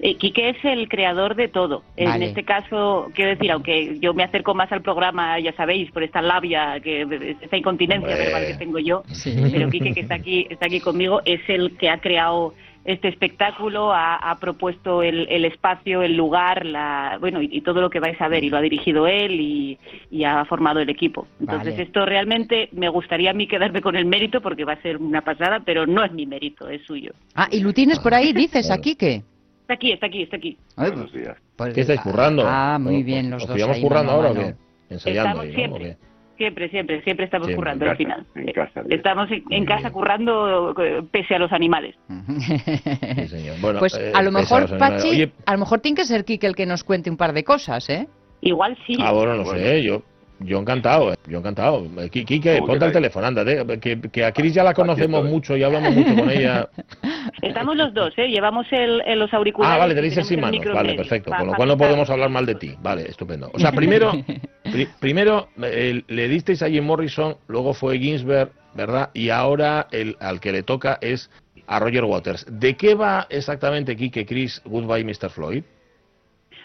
[0.00, 1.82] Eh, Quique es el creador de todo.
[1.96, 6.02] En este caso, quiero decir, aunque yo me acerco más al programa, ya sabéis, por
[6.02, 7.02] esta labia, que
[7.40, 8.24] esta incontinencia Hombre.
[8.24, 9.34] verbal que tengo yo, Sí.
[9.52, 13.92] pero Quique, que está aquí, está aquí conmigo, es el que ha creado este espectáculo,
[13.92, 18.00] ha, ha propuesto el, el espacio, el lugar, la, bueno, y, y todo lo que
[18.00, 19.78] vais a ver, y lo ha dirigido él y,
[20.10, 21.28] y ha formado el equipo.
[21.38, 21.82] Entonces, Vale.
[21.84, 25.20] esto realmente me gustaría a mí quedarme con el mérito porque va a ser una
[25.20, 27.12] pasada, pero no es mi mérito, es suyo.
[27.36, 29.22] Ah, y lo tienes por ahí, dices, a Quique.
[29.72, 30.58] Está aquí, está aquí, está aquí.
[30.76, 31.36] Ay, Buenos días.
[31.56, 32.44] pues- ¿Qué estáis currando?
[32.46, 33.68] Ah, muy ¿Os- bien, os- los ¿Os dos.
[33.70, 34.54] ahí, currando a ahora o qué?
[34.90, 35.96] Ensayando Estamos siempre.
[36.36, 38.26] Siempre, siempre, siempre estamos Siempre, currando en al casa, final.
[38.34, 38.98] en Eh, casa, bien.
[38.98, 39.92] Estamos en, en casa bien.
[39.92, 41.94] currando eh, pese a los animales.
[43.16, 43.56] Sí, señor.
[43.62, 44.78] Bueno, pues eh, a lo mejor, animales.
[45.02, 47.32] Pachi, Oye, a lo mejor tiene que ser Quique el que nos cuente un par
[47.32, 48.06] de cosas, ¿eh?
[48.42, 48.96] Igual sí.
[49.00, 50.02] ah, bueno, no sé, yo,
[50.40, 51.86] yo encantado, eh, yo encantado.
[51.98, 55.24] Eh, Quique, ¿Cómo ponte el teléfono, anda, de- que, que a Cris ya la conocemos
[55.24, 56.68] mucho y hablamos mucho con ella.
[57.40, 58.28] Estamos los dos, ¿eh?
[58.28, 59.74] Llevamos el, el- los auriculares.
[59.74, 60.64] Ah, vale, tenéis el sin manos.
[60.72, 61.30] Vale, perfecto.
[61.36, 62.74] Con lo cual no podemos hablar mal de ti.
[62.82, 63.50] Vale, estupendo.
[63.52, 64.12] O sea, primero,
[64.64, 69.10] pri- primero eh, le disteis a Jim Morrison, luego fue Ginsberg, ¿verdad?
[69.14, 71.30] Y ahora el al que le toca es
[71.66, 72.46] a Roger Waters.
[72.50, 75.30] ¿De qué va exactamente, Quique, Chris, Goodbye, Mr.
[75.30, 75.62] Floyd?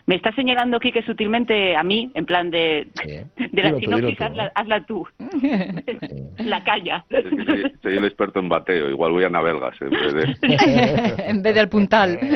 [0.07, 3.19] Me está señalando Quique sutilmente a mí, en plan de, Sí.
[3.51, 4.51] de la Dilo sinopsis, tú, hazla, ¿eh?
[4.55, 5.07] hazla tú.
[6.37, 7.05] la calla.
[7.09, 10.35] Soy, soy el experto en bateo, igual voy a navegas en vez de...
[11.27, 12.19] en vez del puntal.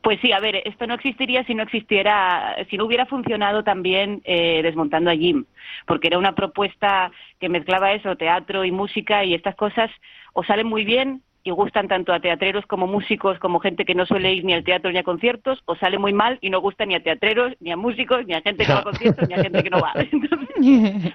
[0.00, 4.22] Pues sí, a ver, esto no existiría si no existiera, si no hubiera funcionado también
[4.24, 5.44] eh, desmontando a Jim,
[5.86, 9.90] porque era una propuesta que mezclaba eso, teatro y música y estas cosas
[10.32, 14.04] o salen muy bien y gustan tanto a teatreros como músicos, como gente que no
[14.04, 16.84] suele ir ni al teatro ni a conciertos, o sale muy mal y no gusta
[16.84, 19.42] ni a teatreros, ni a músicos, ni a gente que va a conciertos, ni a
[19.42, 19.92] gente que no va.
[20.12, 21.14] Entonces,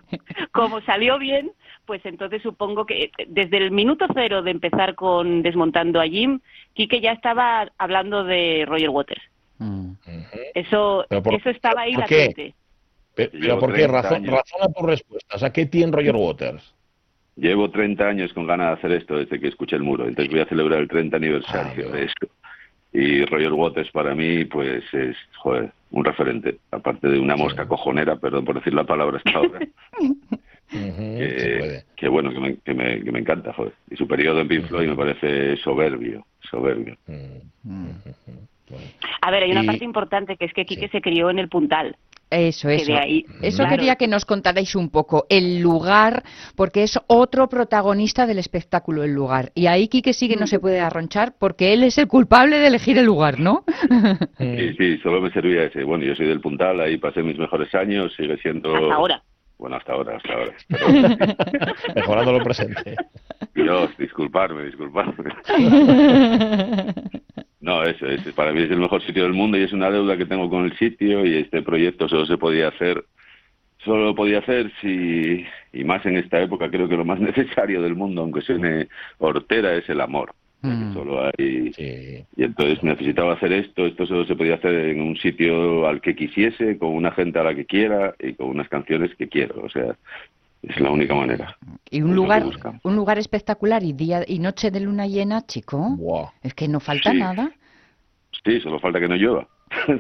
[0.52, 1.52] como salió bien,
[1.86, 6.40] pues entonces supongo que eh, desde el minuto cero de empezar con Desmontando a Jim,
[6.74, 9.22] Quique ya estaba hablando de Roger Waters.
[9.60, 9.92] Mm.
[10.56, 12.18] Eso, por- eso estaba ahí ¿por qué?
[12.18, 12.56] latente.
[13.16, 13.82] Pero, Llevo pero ¿por qué?
[13.88, 15.36] 30 Razón, razona tu respuesta.
[15.36, 16.74] O sea, ¿qué tiene Roger Waters?
[17.36, 20.42] Llevo 30 años con ganas de hacer esto desde que escuché el muro, entonces voy
[20.42, 22.28] a celebrar el 30 aniversario de esto.
[22.92, 28.18] Y Roger Waters para mí, pues es, joder, un referente, aparte de una mosca cojonera,
[28.18, 29.60] perdón por decir la palabra hasta ahora,
[31.96, 33.74] que, bueno, que me, que, me, que me encanta, joder.
[33.90, 36.96] Y su periodo en Pink Floyd me parece soberbio, soberbio.
[37.08, 37.90] Mm.
[38.70, 38.86] Bueno.
[39.22, 40.92] A ver, hay una Y- parte importante que es que Quique Sí.
[40.94, 41.96] se crió en el Puntal.
[42.34, 42.92] Eso, Que eso.
[42.94, 43.70] de ahí- Eso Claro.
[43.72, 45.26] quería que nos contarais un poco.
[45.30, 46.24] El lugar,
[46.56, 49.52] porque es otro protagonista del espectáculo, el lugar.
[49.56, 52.68] Y ahí Quique sí que no se puede arronchar porque él es el culpable de
[52.68, 53.64] elegir el lugar, ¿no?
[54.40, 55.84] Sí, sí, solo me servía ese.
[55.84, 58.74] Bueno, yo soy del Puntal, ahí pasé mis mejores años, sigue siendo...
[58.76, 59.24] Hasta ahora.
[59.58, 60.54] Bueno, hasta ahora, hasta ahora.
[61.96, 62.96] Mejorando lo presente.
[63.56, 65.14] Dios, disculparme, disculparme.
[67.64, 70.18] No, eso es, para mí es el mejor sitio del mundo y es una deuda
[70.18, 73.06] que tengo con el sitio y este proyecto solo se podía hacer,
[73.86, 77.82] solo lo podía hacer si, y más en esta época creo que lo más necesario
[77.82, 80.34] del mundo, aunque suene hortera, es el amor.
[80.62, 80.94] Mm.
[80.94, 82.24] Solo hay, Sí.
[82.36, 86.16] y entonces necesitaba hacer esto, esto solo se podía hacer en un sitio al que
[86.16, 89.70] quisiese, con una gente a la que quiera y con unas canciones que quiero, o
[89.70, 89.96] sea,
[90.64, 91.58] es la única manera.
[91.90, 92.44] Y un lugar,
[92.84, 95.98] un lugar espectacular y día y noche de luna llena, chico.
[96.42, 97.18] Es que no falta Sí.
[97.20, 97.52] nada.
[98.44, 99.48] Sí, solo falta que no llueva.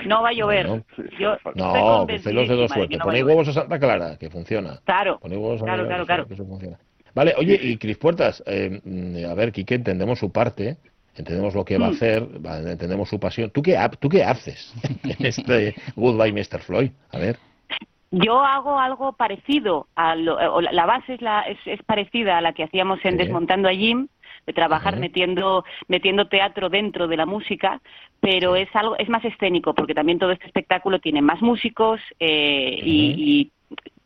[0.05, 0.67] No va a llover.
[0.67, 0.83] Bueno,
[1.19, 2.97] Yo no, No, que celos de dos suertes.
[2.99, 4.79] no Ponéis huevos a Santa Clara, que funciona.
[4.85, 6.27] Claro, Ponéis huevos a claro, Clara, claro.
[6.27, 6.77] que eso funciona.
[7.15, 10.77] Vale, oye, y Cris Puertas, eh, mm, a ver, Quique, entendemos su parte,
[11.15, 11.81] entendemos lo que Mm.
[11.81, 13.49] va a hacer, va- entendemos su pasión.
[13.51, 14.73] ¿Tú qué, ha- ¿Tú qué haces
[15.03, 16.59] en este Goodbye, Mr.
[16.59, 16.91] Floyd?
[17.11, 17.37] A ver.
[18.15, 22.41] Yo hago algo parecido, a lo- o la- base es, la, es, es parecida a
[22.41, 23.17] la que hacíamos en Sí.
[23.17, 24.07] Desmontando a Jim,
[24.45, 27.81] de trabajar metiendo, metiendo teatro dentro de la música,
[28.19, 32.79] pero es algo es más escénico, porque también todo este espectáculo tiene más músicos eh,
[32.83, 33.51] y, y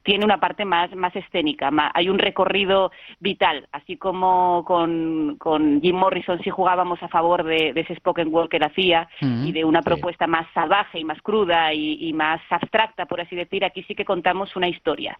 [0.08, 5.98] tiene una parte más, más escénica, hay un recorrido vital, así como con, con Jim
[5.98, 9.66] Morrison sí jugábamos a favor de, de ese spoken word que él hacía y de
[9.66, 9.86] una Sí.
[9.86, 13.96] propuesta más salvaje y más cruda y, y más abstracta, por así decir, aquí sí
[13.96, 15.20] que contamos una historia.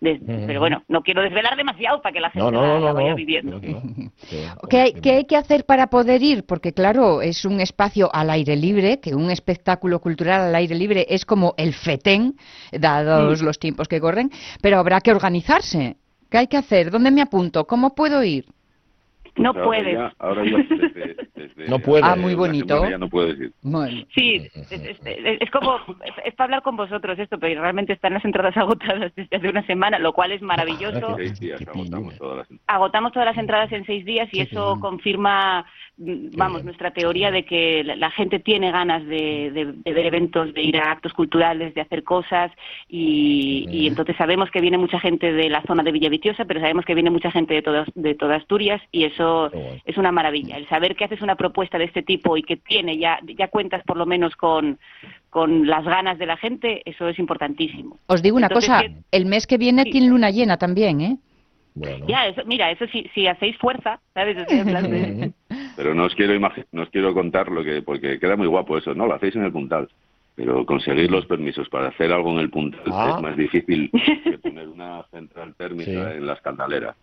[0.00, 2.88] Pero bueno, no quiero desvelar demasiado para que la gente No, no, la, no, la
[2.90, 2.94] no.
[2.94, 3.16] vaya no.
[3.16, 3.58] viviendo.
[3.58, 4.10] Creo que no.
[4.16, 4.36] Sí,
[4.70, 6.44] ¿Qué hay, bueno, qué hay que hacer para poder ir?
[6.46, 11.06] Porque claro, es un espacio al aire libre, que un espectáculo cultural al aire libre
[11.08, 12.36] es como el fetén,
[12.72, 14.30] dados los tiempos que corren,
[14.62, 15.96] pero habrá que organizarse.
[16.30, 16.90] ¿Qué hay que hacer?
[16.90, 17.66] ¿Dónde me apunto?
[17.66, 18.44] ¿Cómo puedo ir?
[19.38, 19.92] No Ahora puedes.
[19.94, 22.04] ya- ahora ya desde- desde No puedes.
[22.04, 22.88] Ah, muy bonito.
[22.88, 23.52] Ya no puedes ir.
[23.62, 27.60] Bueno, Sí, es, es- es- es como, es, es para hablar con vosotros esto, pero
[27.60, 31.16] realmente están las entradas agotadas desde hace una semana, lo cual es maravilloso.
[31.16, 34.78] Seis días Qué agotamos todas las agotamos todas las entradas en seis días y eso
[34.80, 35.64] confirma,
[36.00, 40.62] vamos, nuestra teoría de que la, gente tiene ganas de, de- de ver eventos, de
[40.62, 42.52] ir a actos culturales, de hacer cosas
[42.88, 46.84] y, y entonces sabemos que viene mucha gente de la zona de Villaviciosa, pero sabemos
[46.84, 49.80] que viene mucha gente de toda, de toda Asturias y eso bueno.
[49.84, 50.56] es una maravilla.
[50.56, 53.82] El saber que haces una propuesta de este tipo y que tiene ya, ya cuentas
[53.84, 54.78] por lo menos con,
[55.30, 57.98] con las ganas de la gente, eso es importantísimo.
[58.06, 59.90] os digo una Entonces, cosa, ¿qué- el mes que viene Sí.
[59.90, 61.16] tiene luna llena también, ¿eh?
[61.74, 62.06] Bueno.
[62.08, 64.36] Ya, eso, mira, eso si, si hacéis fuerza, ¿sabes?
[64.38, 65.27] O sea, en plan de-
[65.78, 66.38] Pero no os quiero
[66.72, 69.44] no os quiero contar lo que porque queda muy guapo eso, no lo hacéis en
[69.44, 69.88] el puntal.
[70.34, 73.14] pero conseguir los permisos para hacer algo en el puntal Ah.
[73.16, 75.96] es más difícil que poner una central térmica Sí.
[76.16, 76.94] en la escandalera.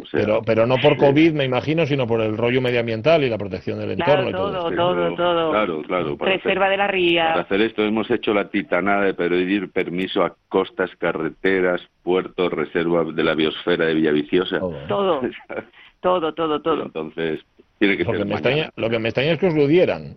[0.00, 3.28] O sea, Pero, pero no por COVID, me imagino, sino por el rollo medioambiental y
[3.28, 4.74] la protección del Claro, entorno y todo.
[4.74, 5.50] todo, todo.
[5.50, 6.16] Claro, claro.
[6.16, 7.32] para hacer- Reserva de la Para ría.
[7.34, 13.22] hacer esto hemos hecho la titanada de pedir permiso a costas, carreteras, puertos, reserva de
[13.22, 14.60] la biosfera de Villaviciosa.
[14.60, 14.78] Todo.
[14.88, 15.20] Todo,
[16.00, 16.82] todo, todo, Pero todo.
[16.86, 17.40] Entonces,
[17.78, 19.66] tiene que Lo ser que, me extraña, lo que me extraña es que os lo
[19.66, 20.16] dieran.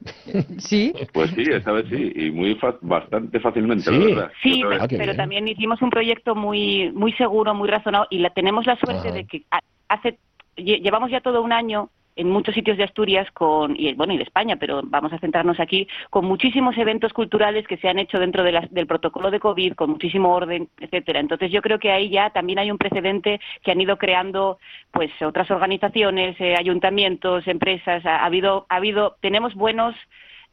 [0.57, 0.93] Sí.
[1.13, 3.91] Pues sí, esta vez sí, y muy fa- bastante fácilmente, Sí.
[3.99, 4.31] la verdad.
[4.41, 4.61] Sí.
[4.79, 5.17] Ah, pero bien.
[5.17, 9.11] también hicimos un proyecto muy muy seguro, muy razonado y la, tenemos la suerte Ajá.
[9.17, 10.17] de que ha- hace
[10.57, 14.17] lle- llevamos ya todo un año en muchos sitios de Asturias con y bueno y
[14.17, 18.19] de España, pero vamos a centrarnos aquí con muchísimos eventos culturales que se han hecho
[18.19, 21.19] dentro de del protocolo de COVID con muchísimo orden, etcétera.
[21.19, 24.59] Entonces yo creo que ahí ya también hay un precedente que han ido creando
[24.91, 28.05] pues otras organizaciones, eh, ayuntamientos, empresas.
[28.05, 29.95] Ha, ha habido ha habido tenemos buenos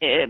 [0.01, 0.29] eh,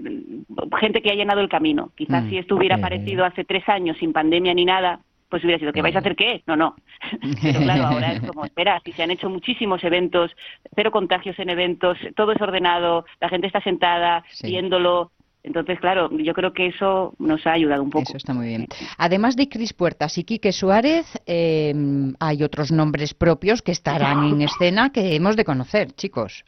[0.81, 1.93] gente que ha llenado el camino.
[1.95, 2.31] Quizás Mm.
[2.31, 5.83] si esto hubiera aparecido hace tres años sin pandemia ni nada, pues hubiera sido, ¿qué
[5.83, 6.43] vais a hacer qué?
[6.47, 6.75] No, no.
[7.43, 10.31] Pero claro, ahora es como, espera, si se han hecho muchísimos eventos,
[10.75, 14.49] cero contagios en eventos, todo es ordenado, la gente está sentada, Sí.
[14.49, 15.13] viéndolo.
[15.45, 18.03] Entonces, claro, yo creo que eso nos ha ayudado un poco.
[18.03, 18.67] Eso está muy bien.
[18.99, 21.73] Además de Cris Puertas y Quique Suárez, eh,
[22.21, 26.45] hay otros nombres propios que estarán en escena que hemos de conocer, chicos.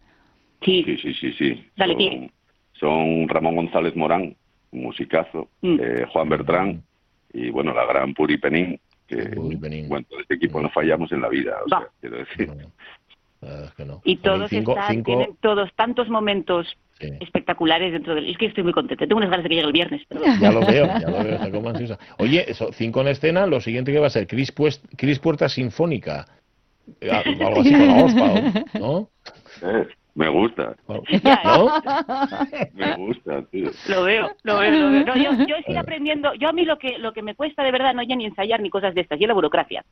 [0.62, 1.64] Sí, Sí, sí, sí, sí.
[1.76, 2.30] Dale, son,
[2.72, 4.34] son Ramón González Morán,
[4.72, 5.78] musicazo, Mm.
[5.80, 6.82] eh, Juan Bertrán
[7.32, 9.88] y, bueno, la gran Puri Penín, que, Puri Penín.
[9.88, 12.48] bueno, de este equipo no fallamos en la vida, o sea, quiero decir.
[12.48, 12.54] No,
[13.42, 14.00] la verdad es que no.
[14.04, 17.08] y todos cinco- están, cinco- tienen todos tantos momentos sí.
[17.20, 18.28] espectaculares dentro del...
[18.28, 20.02] Es que estoy muy contenta, tengo unas ganas de que llegue el viernes.
[20.08, 20.20] Pero...
[20.40, 21.98] Ya lo veo, ya lo veo, está como ansiosa.
[22.18, 25.48] Oye, eso, cinco en escena, lo siguiente que va a ser Cris, Pues- Cris Puerta
[25.48, 26.26] Sinfónica.
[27.00, 29.08] Eh, Algo así con la Ospau, ¿no?
[30.14, 31.82] Me gusta, ¿No?
[32.74, 33.70] me gusta, tío.
[33.88, 35.04] Lo veo, lo veo, lo veo.
[35.04, 36.34] No, yo, yo es ir aprendiendo.
[36.34, 38.60] Yo a mí lo que lo que me cuesta de verdad no ya ni ensayar
[38.60, 39.84] ni cosas de estas, y es la burocracia.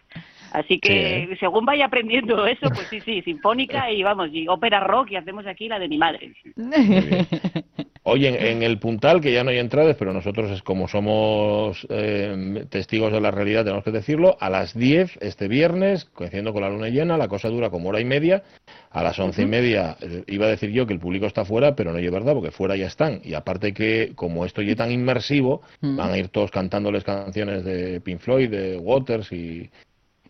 [0.52, 1.36] Así que Sí, ¿eh?
[1.38, 5.46] según vaya aprendiendo eso, pues sí, sí, sinfónica y vamos, y ópera rock y hacemos
[5.46, 6.32] aquí la de mi madre.
[6.56, 7.26] bien.
[8.08, 11.86] Oye, en, en el puntal, que ya no hay entradas, pero nosotros, es como somos
[11.90, 16.62] eh, testigos de la realidad, tenemos que decirlo, a las 10 este viernes, coincidiendo con
[16.62, 18.42] la luna llena, la cosa dura como hora y media.
[18.90, 21.74] A las once y media eh, iba a decir yo que el público está fuera,
[21.76, 23.20] pero no es verdad, porque fuera ya están.
[23.22, 25.96] Y aparte que, como esto ya es tan inmersivo, Mm.
[25.96, 29.70] van a ir todos cantándoles canciones de Pink Floyd, de Waters y,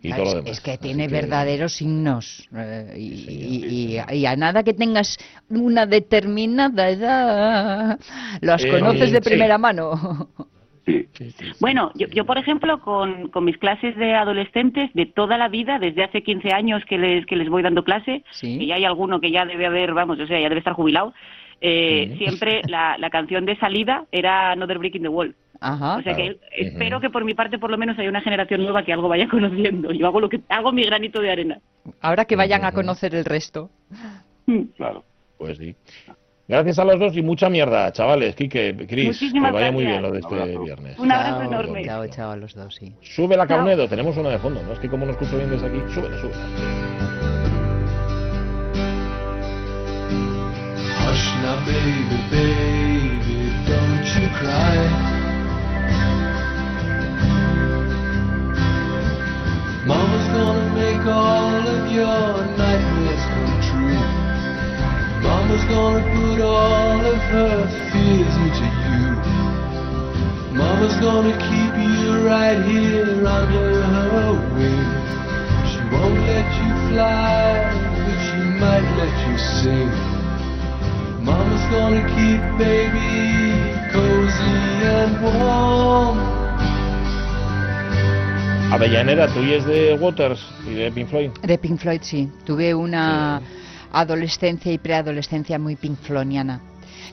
[0.02, 0.50] y todo es, lo demás.
[0.52, 2.48] es que tiene verdaderos signos.
[2.56, 5.16] eh, y, Sí, y- y- y a nada que tengas
[5.48, 7.98] una determinada edad,
[8.40, 9.28] las Eh, conoces de sí.
[9.28, 10.28] primera mano.
[10.88, 11.44] Sí, sí.
[11.60, 15.78] Bueno, yo, yo por ejemplo, con, con mis clases de adolescentes de toda la vida,
[15.78, 18.56] desde hace 15 años que les, que les voy dando clase, Sí.
[18.58, 21.12] y ya hay alguno que ya debe haber, vamos, o sea, ya debe estar jubilado,
[21.60, 22.18] eh, Mm.
[22.18, 25.34] siempre la, la canción de salida era Another Break in the Wall.
[25.60, 25.96] Ajá.
[25.96, 26.34] O sea claro.
[26.52, 29.08] que espero que por mi parte por lo menos haya una generación nueva que algo
[29.08, 29.90] vaya conociendo.
[29.92, 31.58] Yo hago lo que hago mi granito de arena.
[32.00, 33.70] Ahora que vayan a conocer el resto.
[34.76, 35.04] claro.
[35.36, 35.74] Pues sí.
[36.46, 38.34] Gracias a los dos y mucha mierda, chavales.
[38.34, 40.98] Quique, Cris, que vaya muy bien lo de este Un viernes.
[40.98, 41.84] Un abrazo Chao, enorme.
[41.84, 42.94] Chao, chao a los dos, sí.
[43.02, 43.46] Sube la.
[43.46, 44.72] Caunedo, tenemos una de fondo, ¿no?
[44.72, 47.17] Es que como no escucho bien desde aquí, súbela, súbela.
[51.18, 54.78] Hush now, baby, baby, don't you cry.
[59.84, 64.02] Mama's gonna make all of your nightmares come true.
[65.26, 69.06] Mama's gonna put all of her fears into you.
[70.56, 74.86] Mama's gonna keep you right here under her wing.
[75.66, 77.74] She won't let you fly,
[78.06, 80.17] but she might let you sing.
[81.22, 86.18] Mama's gonna keep baby cozy and warm.
[88.72, 91.30] Avellaneda, tú y es de Waters y de Pink Floyd.
[91.42, 92.28] De Pink Floyd, sí.
[92.44, 93.40] Tuve una
[93.92, 96.60] adolescencia y preadolescencia muy Pink Floydiana.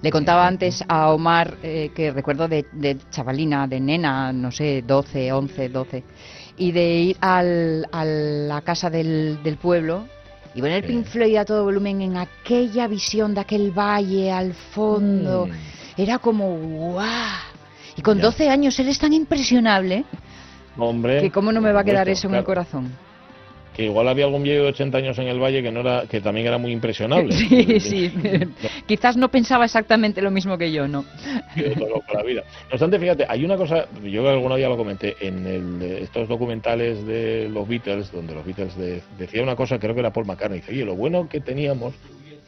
[0.02, 4.84] Le contaba antes a Omar eh, que recuerdo de, de chavalina, de nena, no sé,
[4.86, 6.04] 12, 11, 12,
[6.58, 10.06] y de ir al- a la casa del, del pueblo
[10.56, 10.88] y poner Sí.
[10.88, 15.48] Pink Floyd a todo volumen en aquella visión de aquel valle al fondo.
[15.48, 16.02] Mm.
[16.02, 17.06] Era como ¡guau!
[17.98, 18.24] Y con Ya.
[18.24, 20.06] 12 años eres tan impresionable
[20.78, 21.22] Hombre.
[21.22, 22.92] que cómo no me va a quedar eso en el corazón.
[23.76, 26.22] Que igual había algún viejo de 80 años en el valle que no era, que
[26.22, 27.36] también era muy impresionable.
[27.46, 28.12] Sí, sí.
[28.88, 31.04] Quizás no pensaba exactamente lo mismo que yo, ¿no?
[31.56, 32.44] Yo la vida.
[32.70, 37.06] No obstante, fíjate, hay una cosa, yo alguna día lo comenté, en el, estos documentales
[37.06, 40.60] de los Beatles, donde los Beatles de- decía una cosa, creo que era Paul McCartney,
[40.62, 41.94] dice, oye, lo bueno que teníamos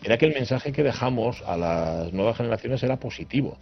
[0.04, 3.58] era que el mensaje que dejamos a las nuevas generaciones era positivo.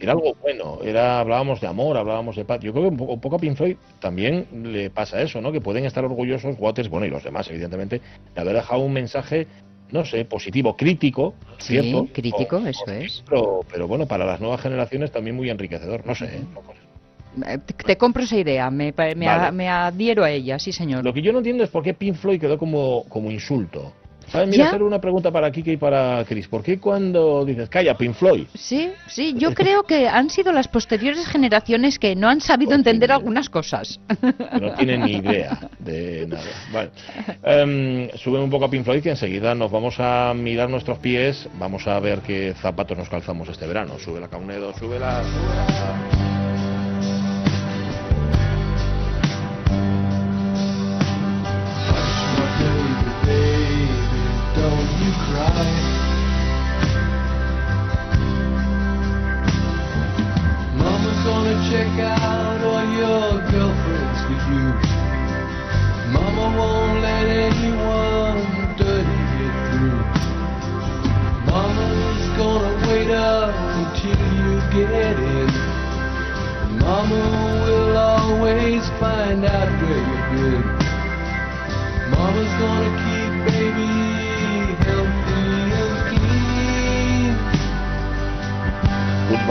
[0.00, 2.60] Era algo bueno, era hablábamos de amor, hablábamos de paz.
[2.60, 5.50] Yo creo que un poco, un poco a Pink Floyd también le pasa eso, ¿no?
[5.52, 8.00] Que pueden estar orgullosos, Waters, bueno, y los demás, evidentemente,
[8.34, 9.46] de haber dejado un mensaje,
[9.90, 12.06] no sé, positivo, crítico, Sí, ¿cierto?
[12.12, 13.24] crítico, O- eso o- es.
[13.28, 16.26] Pero, pero bueno, para las nuevas generaciones también muy enriquecedor, no sé.
[16.26, 16.44] ¿eh?
[17.46, 19.46] Eh, Te, compro esa idea, me, me, Vale.
[19.46, 21.04] a- me adhiero a ella, sí señor.
[21.04, 23.92] Lo que yo no entiendo es por qué Pink Floyd quedó como, como insulto.
[24.30, 24.48] ¿Sabes?
[24.48, 24.68] Mira, ¿Ya?
[24.68, 26.48] hacer una pregunta para Kike y para Chris.
[26.48, 28.46] ¿Por qué cuando dices, calla, Pink Floyd?
[28.54, 33.12] Sí, sí, yo creo que han sido las posteriores generaciones que no han sabido entender
[33.12, 34.00] algunas cosas.
[34.60, 36.42] no tienen ni idea de nada.
[36.72, 36.90] Vale.
[37.42, 41.48] Em, sube un poco a Pink Floyd que enseguida nos vamos a mirar nuestros pies,
[41.58, 43.98] vamos a ver qué zapatos nos calzamos este verano.
[43.98, 45.22] Sube la Caunedo, sube la...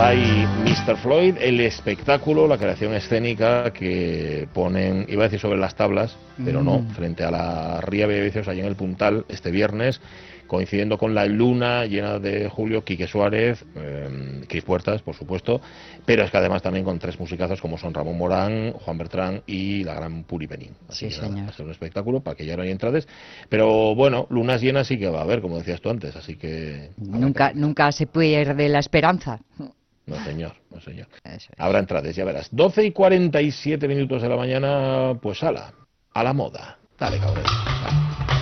[0.08, 0.96] Goodbye Mr.
[0.98, 6.64] Floyd, el espectáculo, la creación escénica que ponen, iba a decir sobre las tablas, pero
[6.64, 6.90] no, Mm.
[6.92, 10.00] frente a la Ría Vicios allí en el Puntal este viernes,
[10.48, 15.60] coincidiendo con la luna llena de Julio, Quique Suárez, eh, Cris Puertas, por supuesto,
[16.06, 19.84] pero es que además también con tres musicazos como son Ramón Morán, Juan Bertrán y
[19.84, 20.72] la gran Puri Benín.
[20.88, 23.06] Así Sí, que nada, va a ser un espectáculo para que ya no hay entradas,
[23.50, 26.92] pero bueno, lunas llenas sí que va a haber, como decías tú antes, así que...
[26.96, 29.42] Nunca, nunca se pierde la esperanza.
[30.08, 31.08] No, señor, no, señor.
[31.24, 31.50] Es.
[31.58, 32.48] Habrá entradas, ya verás.
[32.52, 35.74] 12 y 47 minutos de la mañana, pues ala,
[36.14, 36.80] a la moda.
[36.98, 37.44] Dale, cabrón.
[37.46, 38.37] El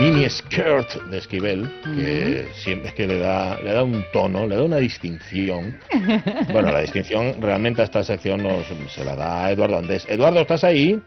[0.00, 4.62] mini skirt de Esquivel, que siempre que le da, le da un tono, le da
[4.62, 5.78] una distinción.
[6.52, 10.06] Bueno, la distinción realmente a esta sección nos, se la da Eduardo Andés.
[10.08, 11.00] Eduardo, ¿estás ahí?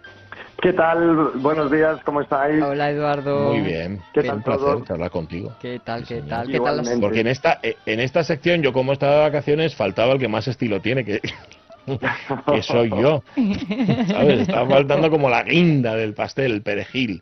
[0.62, 1.32] ¿Qué tal?
[1.36, 2.62] Buenos días, ¿cómo estáis?
[2.64, 3.52] Hola Eduardo.
[3.54, 4.00] Muy bien.
[4.14, 4.86] ¿Qué Es tal un placer todo?
[4.86, 5.54] charlar contigo.
[5.62, 6.30] ¿Qué tal, qué señor.
[6.30, 6.48] tal?
[6.48, 7.00] ¿Qué tal?
[7.02, 10.28] Porque en esta, eh, en esta sección, yo como estaba de vacaciones, faltaba el que
[10.28, 11.20] más estilo tiene, que,
[12.52, 13.24] que soy yo.
[14.08, 14.42] ¿Sabes?
[14.42, 17.22] Estaba faltando como la guinda del pastel, el perejil.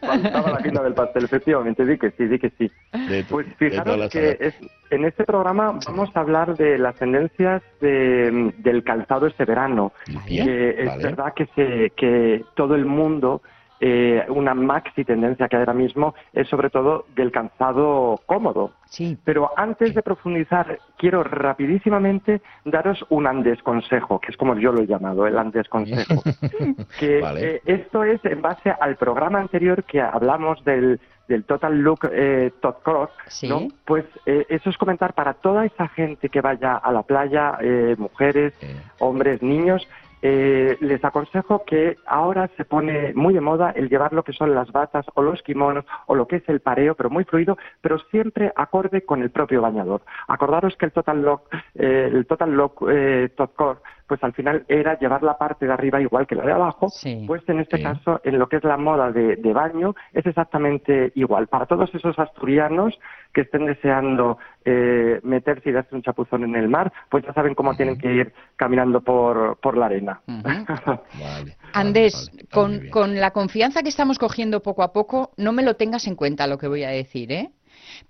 [0.00, 2.70] Faltaba la quinta del pastel, efectivamente, di que sí, di que sí.
[3.08, 4.54] de Pues fijaros que es-
[4.90, 9.92] en este programa vamos a hablar de las tendencias de- del calzado este verano.
[10.26, 11.02] Bien, Que es vale.
[11.04, 13.42] verdad que, se, que todo el mundo,
[13.80, 18.72] eh, una maxi tendencia que hay ahora mismo es sobre todo del calzado cómodo.
[18.86, 19.16] Sí.
[19.24, 24.80] Pero antes de profundizar, quiero rapidísimamente daros un Andes consejo, que es como yo lo
[24.82, 26.22] he llamado, el Andes consejo.
[26.98, 27.56] que Vale.
[27.56, 32.50] eh, esto es en base al programa anterior que hablamos del, del Total Look eh,
[32.60, 33.48] Top Cross, Sí.
[33.48, 33.68] ¿no?
[33.84, 37.94] Pues eh, eso es comentar para toda esa gente que vaya a la playa, eh,
[37.98, 38.52] mujeres,
[38.98, 39.86] hombres, niños,
[40.22, 44.54] eh, les aconsejo que ahora se pone muy de moda el llevar lo que son
[44.54, 47.98] las batas o los kimonos o lo que es el pareo, pero muy fluido, pero
[48.10, 50.02] siempre acorde con el propio bañador.
[50.28, 53.80] Acordaros que el Total Lock, eh, el Total Lock eh, Top Core,
[54.10, 57.22] pues al final era llevar la parte de arriba igual que la de abajo, Sí.
[57.28, 57.82] pues en este Sí.
[57.84, 61.46] caso, en lo que es la moda de, de baño, es exactamente igual.
[61.46, 62.98] Para todos esos asturianos
[63.32, 67.54] que estén deseando eh, meterse y darse un chapuzón en el mar, pues ya saben
[67.54, 70.20] cómo tienen que ir caminando por, por la arena.
[70.26, 75.62] Vale, Andrés, vale, con, con la confianza que estamos cogiendo poco a poco, no me
[75.62, 77.50] lo tengas en cuenta lo que voy a decir, ¿eh?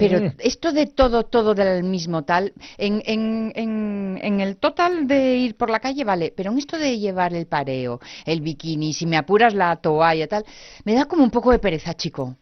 [0.00, 0.32] Pero Mm.
[0.38, 2.44] esto de todo, todo del mismo tal,
[2.78, 3.72] en, en, en,
[4.22, 7.46] en el total de ir por la calle, vale, pero en esto de llevar el
[7.46, 10.44] pareo, el bikini, si me apuras la toalla, tal,
[10.84, 12.36] me da como un poco de pereza, chico.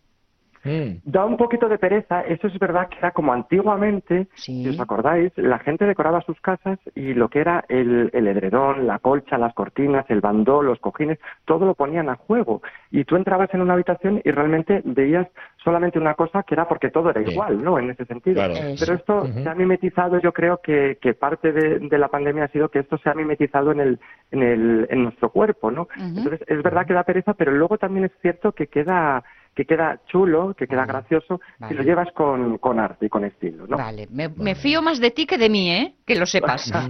[0.65, 1.01] Mm.
[1.05, 5.33] Da un poquito de pereza, eso es verdad que era como antiguamente, si os acordáis,
[5.37, 9.55] la gente decoraba sus casas y lo que era el, el edredón, la colcha, las
[9.55, 12.63] cortinas, el bandó, los cojines, todo lo ponían a juego.
[12.91, 15.29] Y tú entrabas en una habitación y realmente veías
[15.63, 17.79] solamente una cosa que era porque todo era igual, ¿no?
[17.79, 18.37] En ese sentido.
[18.37, 18.55] Claro.
[18.79, 22.49] Pero esto se ha mimetizado, yo creo que, que parte de, de la pandemia ha
[22.49, 24.01] sido que esto se ha mimetizado en, el,
[24.31, 25.89] en, el, en nuestro cuerpo, ¿no?
[25.97, 29.23] Entonces, es verdad que da pereza, pero luego también es cierto que queda
[29.55, 31.73] que queda chulo, que queda gracioso Vale.
[31.73, 33.77] si lo llevas con, con arte y con estilo, ¿no?
[33.77, 35.95] Vale, me, me fío más de ti que de mí, ¿eh?
[36.07, 36.73] Que lo sepas.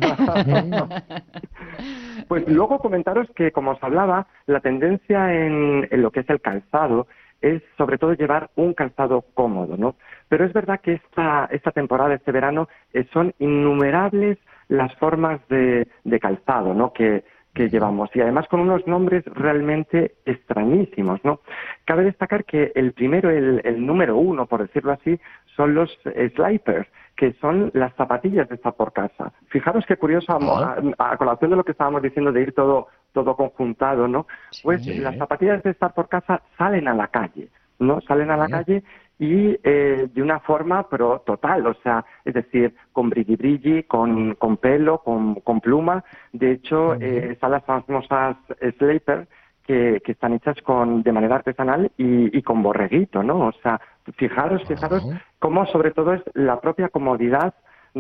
[2.29, 6.43] Pues luego comentaros que, como os hablaba, la tendencia en, en lo que es el
[6.43, 7.07] calzado
[7.41, 9.95] es sobre todo llevar un calzado cómodo, ¿no?
[10.29, 14.39] Pero es verdad que esta, esta temporada, este verano, eh, son innumerables
[14.69, 16.93] las formas de, de calzado, ¿no?
[16.93, 17.25] Que,
[17.59, 21.41] que llevamos y además con unos nombres realmente extrañísimos, ¿no?
[21.85, 25.19] Cabe destacar que el primero, el, el número uno, por decirlo así,
[25.57, 29.33] son los eh, slipers, que son las zapatillas de estar por casa.
[29.49, 32.87] Fijaros qué curioso, a, a- a colación de lo que estábamos diciendo de ir todo,
[33.13, 34.27] todo conjuntado, ¿no?
[34.63, 34.95] Pues Sí.
[34.95, 37.49] las zapatillas de estar por casa salen a la calle,
[37.81, 38.01] ¿no?
[38.03, 38.53] Salen a la Sí.
[38.53, 38.83] calle
[39.19, 44.35] y eh, de una forma pero total, o sea, es decir, con brilli brilli, con,
[44.35, 46.05] con pelo, con, con pluma.
[46.33, 48.37] De hecho, eh, están las famosas
[48.79, 49.27] Slaper
[49.67, 53.49] que, que están hechas con de manera artesanal y, y con borreguito, ¿no?
[53.49, 53.81] O sea,
[54.17, 55.07] fijaros, fijaros
[55.39, 57.55] cómo sobre todo es la propia comodidad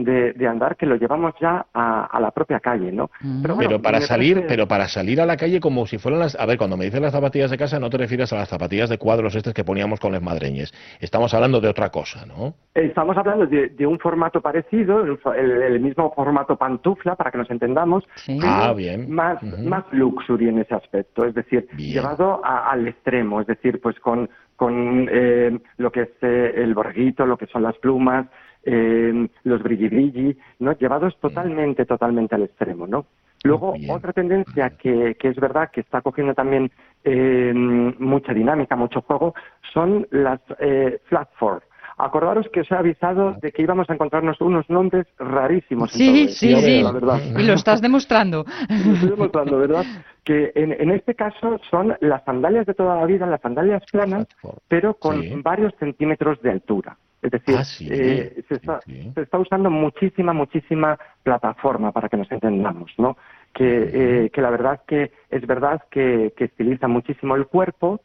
[0.04, 3.10] de, de andar que lo llevamos ya a, a la propia calle, ¿no?
[3.20, 6.34] bueno, Pero para salir, parece- pero para salir a la calle como si fueran las,
[6.38, 8.88] a ver, cuando me dices las zapatillas de casa no te refieres a las zapatillas
[8.88, 10.72] de cuadros estas que poníamos con las madreñes.
[11.00, 12.54] Estamos hablando de otra cosa, ¿no?
[12.74, 17.38] Estamos hablando de, de un formato parecido, el, el- el mismo formato pantufla, para que
[17.38, 19.10] nos entendamos, pero Ah, bien.
[19.10, 23.98] más, más luxury en ese aspecto, es decir, llevado a- al extremo, es decir, pues
[24.00, 28.26] con, con eh, lo que es eh, el borreguito, lo que son las plumas,
[28.70, 30.72] eh, los brilli brilli, ¿no?
[30.72, 33.06] llevados totalmente, totalmente al extremo, ¿no?
[33.44, 36.70] Luego, otra tendencia que, que es verdad que está cogiendo también
[37.04, 39.32] eh, mucha dinámica, mucho juego,
[39.72, 41.62] son las eh, flat four.
[42.00, 45.90] Acordaros que os he avisado de que íbamos a encontrarnos unos nombres rarísimos.
[45.92, 46.82] Sí, esto, sí, sí.
[46.82, 47.18] La verdad.
[47.36, 48.44] Y lo estás demostrando.
[48.68, 49.84] Lo estoy demostrando, ¿verdad?
[50.24, 54.26] Que en, en este caso son las sandalias de toda la vida, las sandalias planas,
[54.68, 55.30] pero con Sí.
[55.42, 56.96] varios centímetros de altura.
[57.20, 58.80] Es decir, Ah, sí, eh, se, está,
[59.14, 63.16] se está usando muchísima, muchísima plataforma para que nos entendamos, ¿no?
[63.52, 63.90] Que,
[64.24, 68.00] eh, que la verdad que es verdad que, que estiliza muchísimo el cuerpo,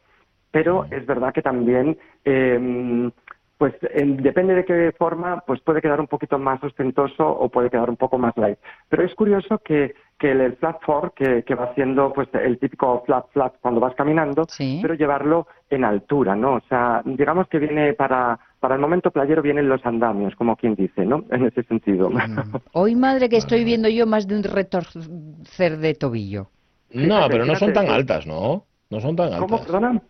[0.51, 3.11] pero es verdad que también eh,
[3.57, 7.70] pues en- depende de qué forma, pues puede quedar un poquito más ostentoso o puede
[7.70, 8.57] quedar un poco más light.
[8.89, 12.57] Pero es curioso que, que el, el flat four, que, que va haciendo pues el
[12.59, 14.45] típico flat flat cuando vas caminando,
[14.82, 16.55] pero llevarlo en altura, ¿no?
[16.55, 20.74] O sea, digamos que viene para, para el momento playero vienen los andamios, como quien
[20.76, 21.26] dice, ¿no?
[21.32, 22.09] En ese sentido.
[22.72, 26.47] Hoy, madre, que estoy viendo yo más de un retorcer de tobillo.
[26.93, 28.64] No, pero no son tan eh, altas, ¿no?
[28.89, 29.61] No son tan ¿Cómo, altas.
[29.64, 30.01] perdona?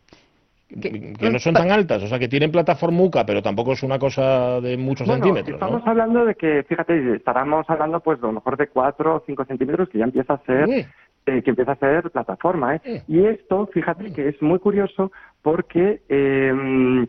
[0.70, 4.62] Que no son tan altas, o sea, que tienen plataformuca, pero tampoco es una cosa
[4.62, 5.92] de muchos Bueno, centímetros, estamos ¿no?
[5.92, 9.90] hablando de que, fíjate, estaremos hablando pues a lo mejor de 4 o 5 centímetros
[9.90, 13.04] que ya empieza a ser eh, que empieza a ser plataforma, ¿eh?
[13.08, 17.08] Y esto, fíjate que es muy curioso porque eh,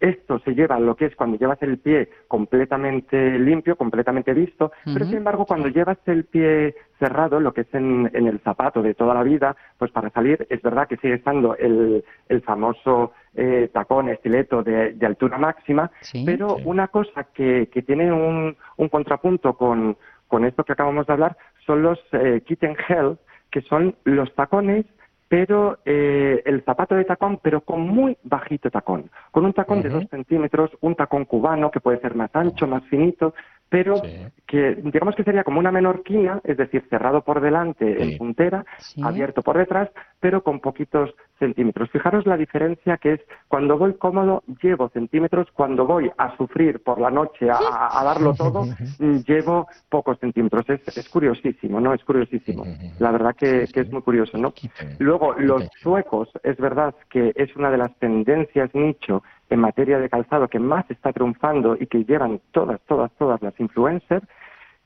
[0.00, 5.04] esto se lleva lo que es cuando llevas el pie completamente limpio, completamente visto, pero
[5.04, 8.94] sin embargo cuando llevas el pie cerrado, lo que es en, en el zapato de
[8.94, 13.68] toda la vida, pues para salir es verdad que sigue estando el, el famoso eh,
[13.72, 15.90] tacón estileto de, de altura máxima,
[16.24, 19.96] pero una cosa que, que tiene un, un contrapunto con,
[20.28, 21.36] con esto que acabamos de hablar
[21.66, 23.18] son los eh, kitten hell,
[23.50, 24.86] que son los tacones
[25.30, 29.88] pero eh, el zapato de tacón, pero con muy bajito tacón, con un tacón de
[29.88, 33.32] dos centímetros, un tacón cubano que puede ser más ancho, más finito,
[33.70, 34.02] pero
[34.46, 38.66] que digamos que sería como una menorquina, es decir, cerrado por delante en puntera,
[39.02, 41.88] abierto por detrás, pero con poquitos centímetros.
[41.90, 47.00] Fijaros la diferencia que es cuando voy cómodo llevo centímetros, cuando voy a sufrir por
[47.00, 47.56] la noche a,
[47.98, 48.64] a darlo todo
[48.98, 50.68] mm, llevo pocos centímetros.
[50.68, 51.94] Es, es curiosísimo, ¿no?
[51.94, 52.64] Es curiosísimo.
[52.98, 54.52] La verdad que, que es muy curioso, ¿no?
[54.98, 60.08] Luego, los suecos, es verdad que es una de las tendencias nicho en materia de
[60.08, 64.26] calzado que más está triunfando y que llevan todas, todas, todas las influencers.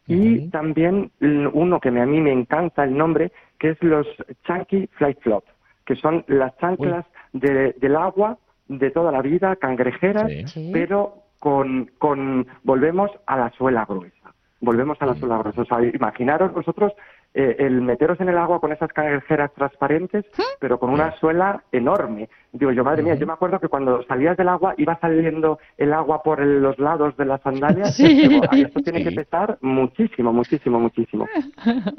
[0.06, 1.10] Y también
[1.52, 4.06] uno que a mí me encanta el nombre, que es los
[4.46, 5.44] Chunky Flight Flop,
[5.86, 8.36] que son las chanclas de- del agua
[8.68, 10.24] de toda la vida, cangrejeras,
[10.72, 14.32] pero con, con, volvemos a la suela gruesa.
[14.60, 15.62] Volvemos a la suela gruesa.
[15.62, 16.92] O sea, imaginaros vosotros
[17.34, 20.24] eh, el meteros en el agua con esas cangrejeras transparentes,
[20.60, 22.28] pero con una suela enorme.
[22.52, 25.92] Digo yo, madre mía, yo me acuerdo que cuando salías del agua iba saliendo el
[25.92, 27.96] agua por el- los lados de las sandalias.
[27.96, 28.28] Sí.
[28.28, 31.26] Digo, "Ay, esto tiene que pesar muchísimo, muchísimo, muchísimo.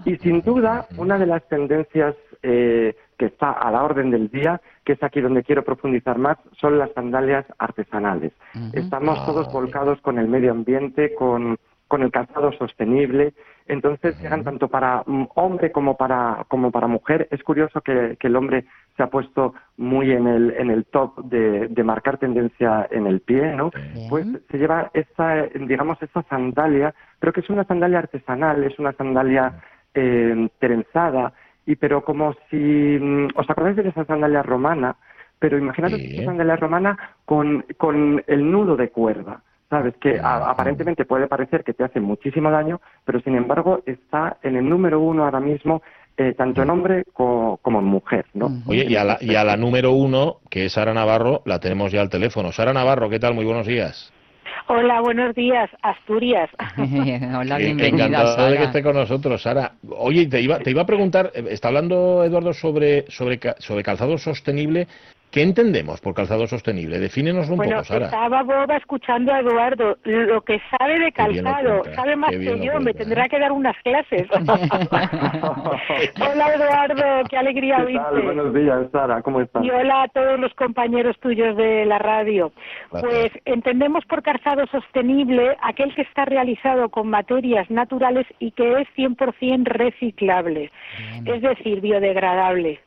[0.06, 2.16] Y sin duda, una de las tendencias
[2.48, 6.38] eh, que está a la orden del día, que es aquí donde quiero profundizar más,
[6.60, 8.34] son las sandalias artesanales.
[8.74, 11.58] Estamos Ah, todos volcados con el medio ambiente, con,
[11.88, 13.34] con el calzado sostenible.
[13.68, 17.28] Entonces llegan tanto para mm, hombre como para, como para mujer.
[17.32, 18.66] Es curioso que, que el hombre
[18.96, 23.22] se ha puesto muy en el, en el top de, de marcar tendencia en el
[23.22, 23.72] pie, ¿no?
[24.10, 28.94] Pues se lleva esta, digamos, esta sandalia, pero que es una sandalia artesanal, es una
[28.94, 29.62] sandalia
[29.94, 31.34] eh, trenzada,
[31.66, 34.96] y pero como si, mm, ¿os acordáis de esa sandalia romana?
[35.40, 36.16] Pero imaginaros Sí.
[36.16, 39.42] esa sandalia romana con, con el nudo de cuerda.
[39.70, 39.96] ¿Sabes?
[39.98, 44.56] Que a- aparentemente puede parecer que te hace muchísimo daño, pero sin embargo está en
[44.58, 45.82] el número uno ahora mismo,
[46.18, 48.52] eh, tanto en hombre co- como en mujer, ¿no?
[48.68, 51.92] Oye, y a, la, y a la número uno, que es Sara Navarro, la tenemos
[51.92, 52.52] ya al teléfono.
[52.52, 53.34] Sara Navarro, ¿qué tal?
[53.34, 54.14] Muy buenos días.
[54.68, 56.50] Hola, buenos días, Asturias.
[56.78, 58.64] Hola, bienvenida, Encantado de que Sara.
[58.66, 59.72] esté con nosotros, Sara.
[59.90, 63.84] Oye, te iba, te iba a preguntar, eh, está hablando Eduardo sobre, sobre, ca- sobre
[63.84, 64.88] calzado sostenible.
[65.36, 66.98] ¿Qué entendemos por calzado sostenible?
[66.98, 68.06] Defínenos un Bueno, poco, Sara.
[68.06, 69.98] estaba boba escuchando a Eduardo.
[70.06, 73.76] Lo que sabe de calzado, cuenta, sabe más que yo, me tendrá que dar unas
[73.84, 74.30] clases.
[76.22, 78.22] hola, Eduardo, qué alegría oírte.
[78.24, 79.62] Buenos días, Sara, ¿cómo estás?
[79.62, 82.54] Y hola a todos los compañeros tuyos de la radio.
[82.90, 83.12] Gracias.
[83.12, 88.88] Pues entendemos por calzado sostenible aquel que está realizado con materias naturales y que es
[88.96, 90.72] 100% reciclable,
[91.26, 92.80] es decir, biodegradable.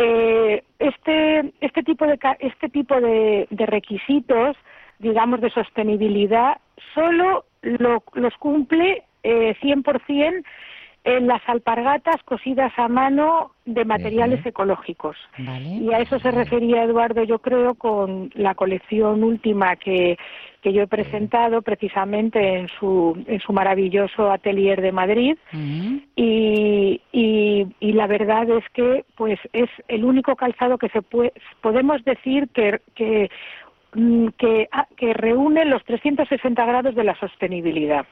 [0.00, 4.56] Eh, este, este tipo de, este tipo de, de requisitos,
[5.00, 6.58] digamos, de sostenibilidad,
[6.94, 10.44] solo lo- los cumple eh, 100%
[11.04, 15.16] en las alpargatas cosidas a mano de materiales ecológicos.
[15.38, 20.18] Y a eso se refería Eduardo, yo creo, con la colección última que,
[20.62, 25.36] que yo he presentado precisamente en su, en su maravilloso atelier de Madrid.
[26.16, 31.32] Y, y, y la verdad es que pues es el único calzado que se puede,
[31.60, 33.30] podemos decir que, que
[34.38, 38.06] que, ah, que reúne los 360 grados de la sostenibilidad.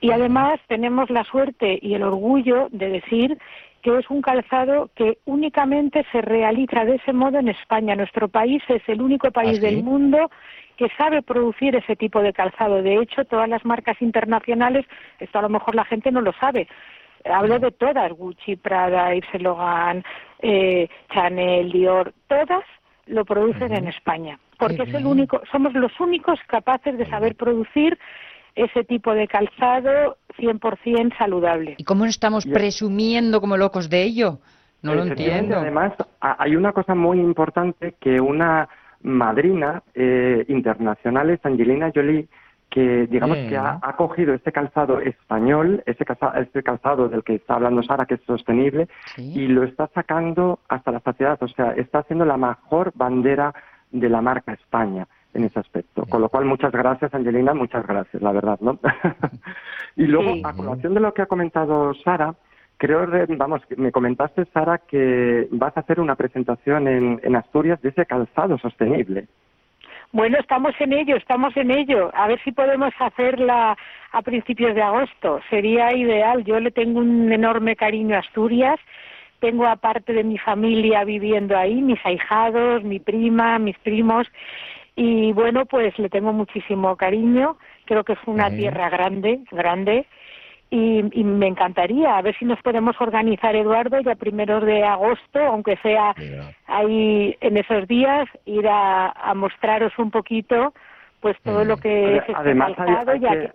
[0.00, 3.38] Y además tenemos la suerte y el orgullo de decir
[3.82, 7.96] que es un calzado que únicamente se realiza de ese modo en España.
[7.96, 10.30] Nuestro país es el único país ¿Ah, del mundo
[10.76, 12.82] que sabe producir ese tipo de calzado.
[12.82, 14.86] De hecho, todas las marcas internacionales,
[15.18, 16.68] esto a lo mejor la gente no lo sabe,
[17.24, 20.04] hablo de todas, Gucci, Prada, Yves Saint Laurent,
[20.40, 22.64] eh, Chanel, Dior, todas
[23.06, 24.38] lo producen en España,
[24.68, 27.98] porque es el único, somos los únicos capaces de saber producir
[28.54, 31.74] ese tipo de calzado 100% saludable.
[31.78, 34.38] ¿Y cómo no estamos presumiendo como locos de ello?
[34.82, 35.58] No lo entiendo.
[35.58, 38.68] Además, hay una cosa muy importante que una
[39.02, 42.28] madrina eh, internacional es Angelina Jolie,
[42.68, 47.34] que digamos que ha, ha cogido este calzado español, ese calzado, este calzado del que
[47.34, 48.88] está hablando Sara, que es sostenible,
[49.18, 51.38] y lo está sacando hasta la saciedad.
[51.42, 53.54] O sea, está haciendo la mejor bandera
[53.92, 56.04] de la marca España en ese aspecto.
[56.06, 58.78] Con lo cual, muchas gracias, Angelina, muchas gracias, la verdad, ¿no?
[59.96, 62.34] y luego, a colación de lo que ha comentado Sara,
[62.76, 67.36] creo, re- vamos, que me comentaste, Sara, que vas a hacer una presentación en, en
[67.36, 69.28] Asturias de ese calzado sostenible.
[70.14, 72.10] Bueno, estamos en ello, estamos en ello.
[72.12, 73.74] A ver si podemos hacerla
[74.12, 75.40] a principios de agosto.
[75.48, 76.44] Sería ideal.
[76.44, 78.78] Yo le tengo un enorme cariño a Asturias.
[79.42, 84.24] Tengo aparte de mi familia viviendo ahí, mis ahijados, mi prima, mis primos.
[84.94, 87.56] Y bueno, pues le tengo muchísimo cariño.
[87.86, 90.06] Creo que es una tierra grande, grande.
[90.70, 95.40] Y, y me encantaría, a ver si nos podemos organizar, Eduardo, ya primeros de agosto,
[95.40, 96.14] aunque sea
[96.68, 100.72] ahí en esos días, ir a, a mostraros un poquito
[101.20, 103.52] pues todo lo que es este Además, hay- hay ya que-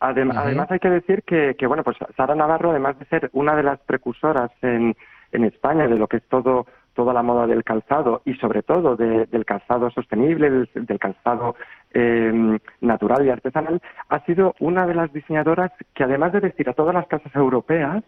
[0.00, 0.32] Adem-.
[0.36, 3.62] Además hay que decir que, que, bueno, pues Sara Navarro, además de ser una de
[3.62, 4.96] las precursoras en,
[5.32, 8.96] en España de lo que es todo toda la moda del calzado y sobre todo
[8.96, 11.54] de- del calzado sostenible, del, del calzado
[11.94, 16.72] eh, natural y artesanal, ha sido una de las diseñadoras que además de vestir a
[16.72, 18.02] todas las casas europeas,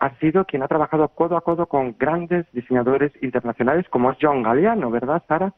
[0.00, 4.42] ha sido quien ha trabajado codo a codo con grandes diseñadores internacionales como es John
[4.42, 5.52] Galliano, ¿verdad, Sara?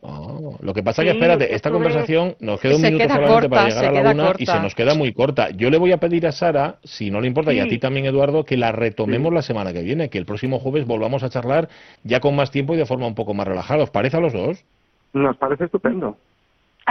[0.61, 3.49] Lo que pasa que, Sí, espérate, esta conversación nos queda un Se minuto queda solamente
[3.49, 5.51] corta, para llegar a la una y se nos queda muy corta.
[5.51, 8.07] Yo le voy a pedir a Sara, si no le importa, y a ti también,
[8.07, 11.69] Eduardo, que la retomemos la semana que viene, que el próximo jueves volvamos a charlar
[12.05, 13.83] ya con más tiempo y de forma un poco más relajada.
[13.83, 14.65] ¿Os parece a los dos?
[15.13, 16.17] Nos parece estupendo.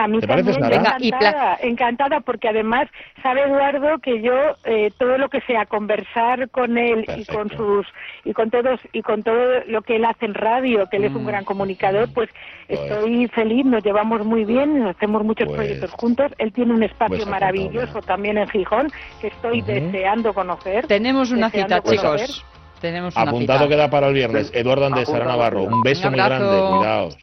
[0.01, 0.95] A mí ¿Te parece, también, Sara?
[1.01, 2.87] Encantada, encantada, porque además
[3.21, 4.33] sabe Eduardo que yo
[4.63, 7.85] eh, todo lo que sea conversar con él y con sus
[8.23, 11.13] y con todos y con todo lo que él hace en radio, que él es
[11.13, 11.27] un Mm.
[11.27, 12.29] gran comunicador, pues
[12.69, 16.31] estoy feliz, nos llevamos muy bien, hacemos muchos Pues- proyectos juntos.
[16.37, 18.87] Él tiene un espacio pues maravilloso también en Gijón
[19.19, 20.87] que estoy deseando conocer.
[20.87, 22.27] Tenemos una cita, conocer.
[22.27, 22.45] chicos.
[22.79, 23.69] Tenemos una Apuntado cita.
[23.75, 24.49] queda para el viernes.
[24.53, 26.45] Eduardo Andés, Sara Navarro, un beso Un muy grande.
[26.77, 27.17] Cuidaos.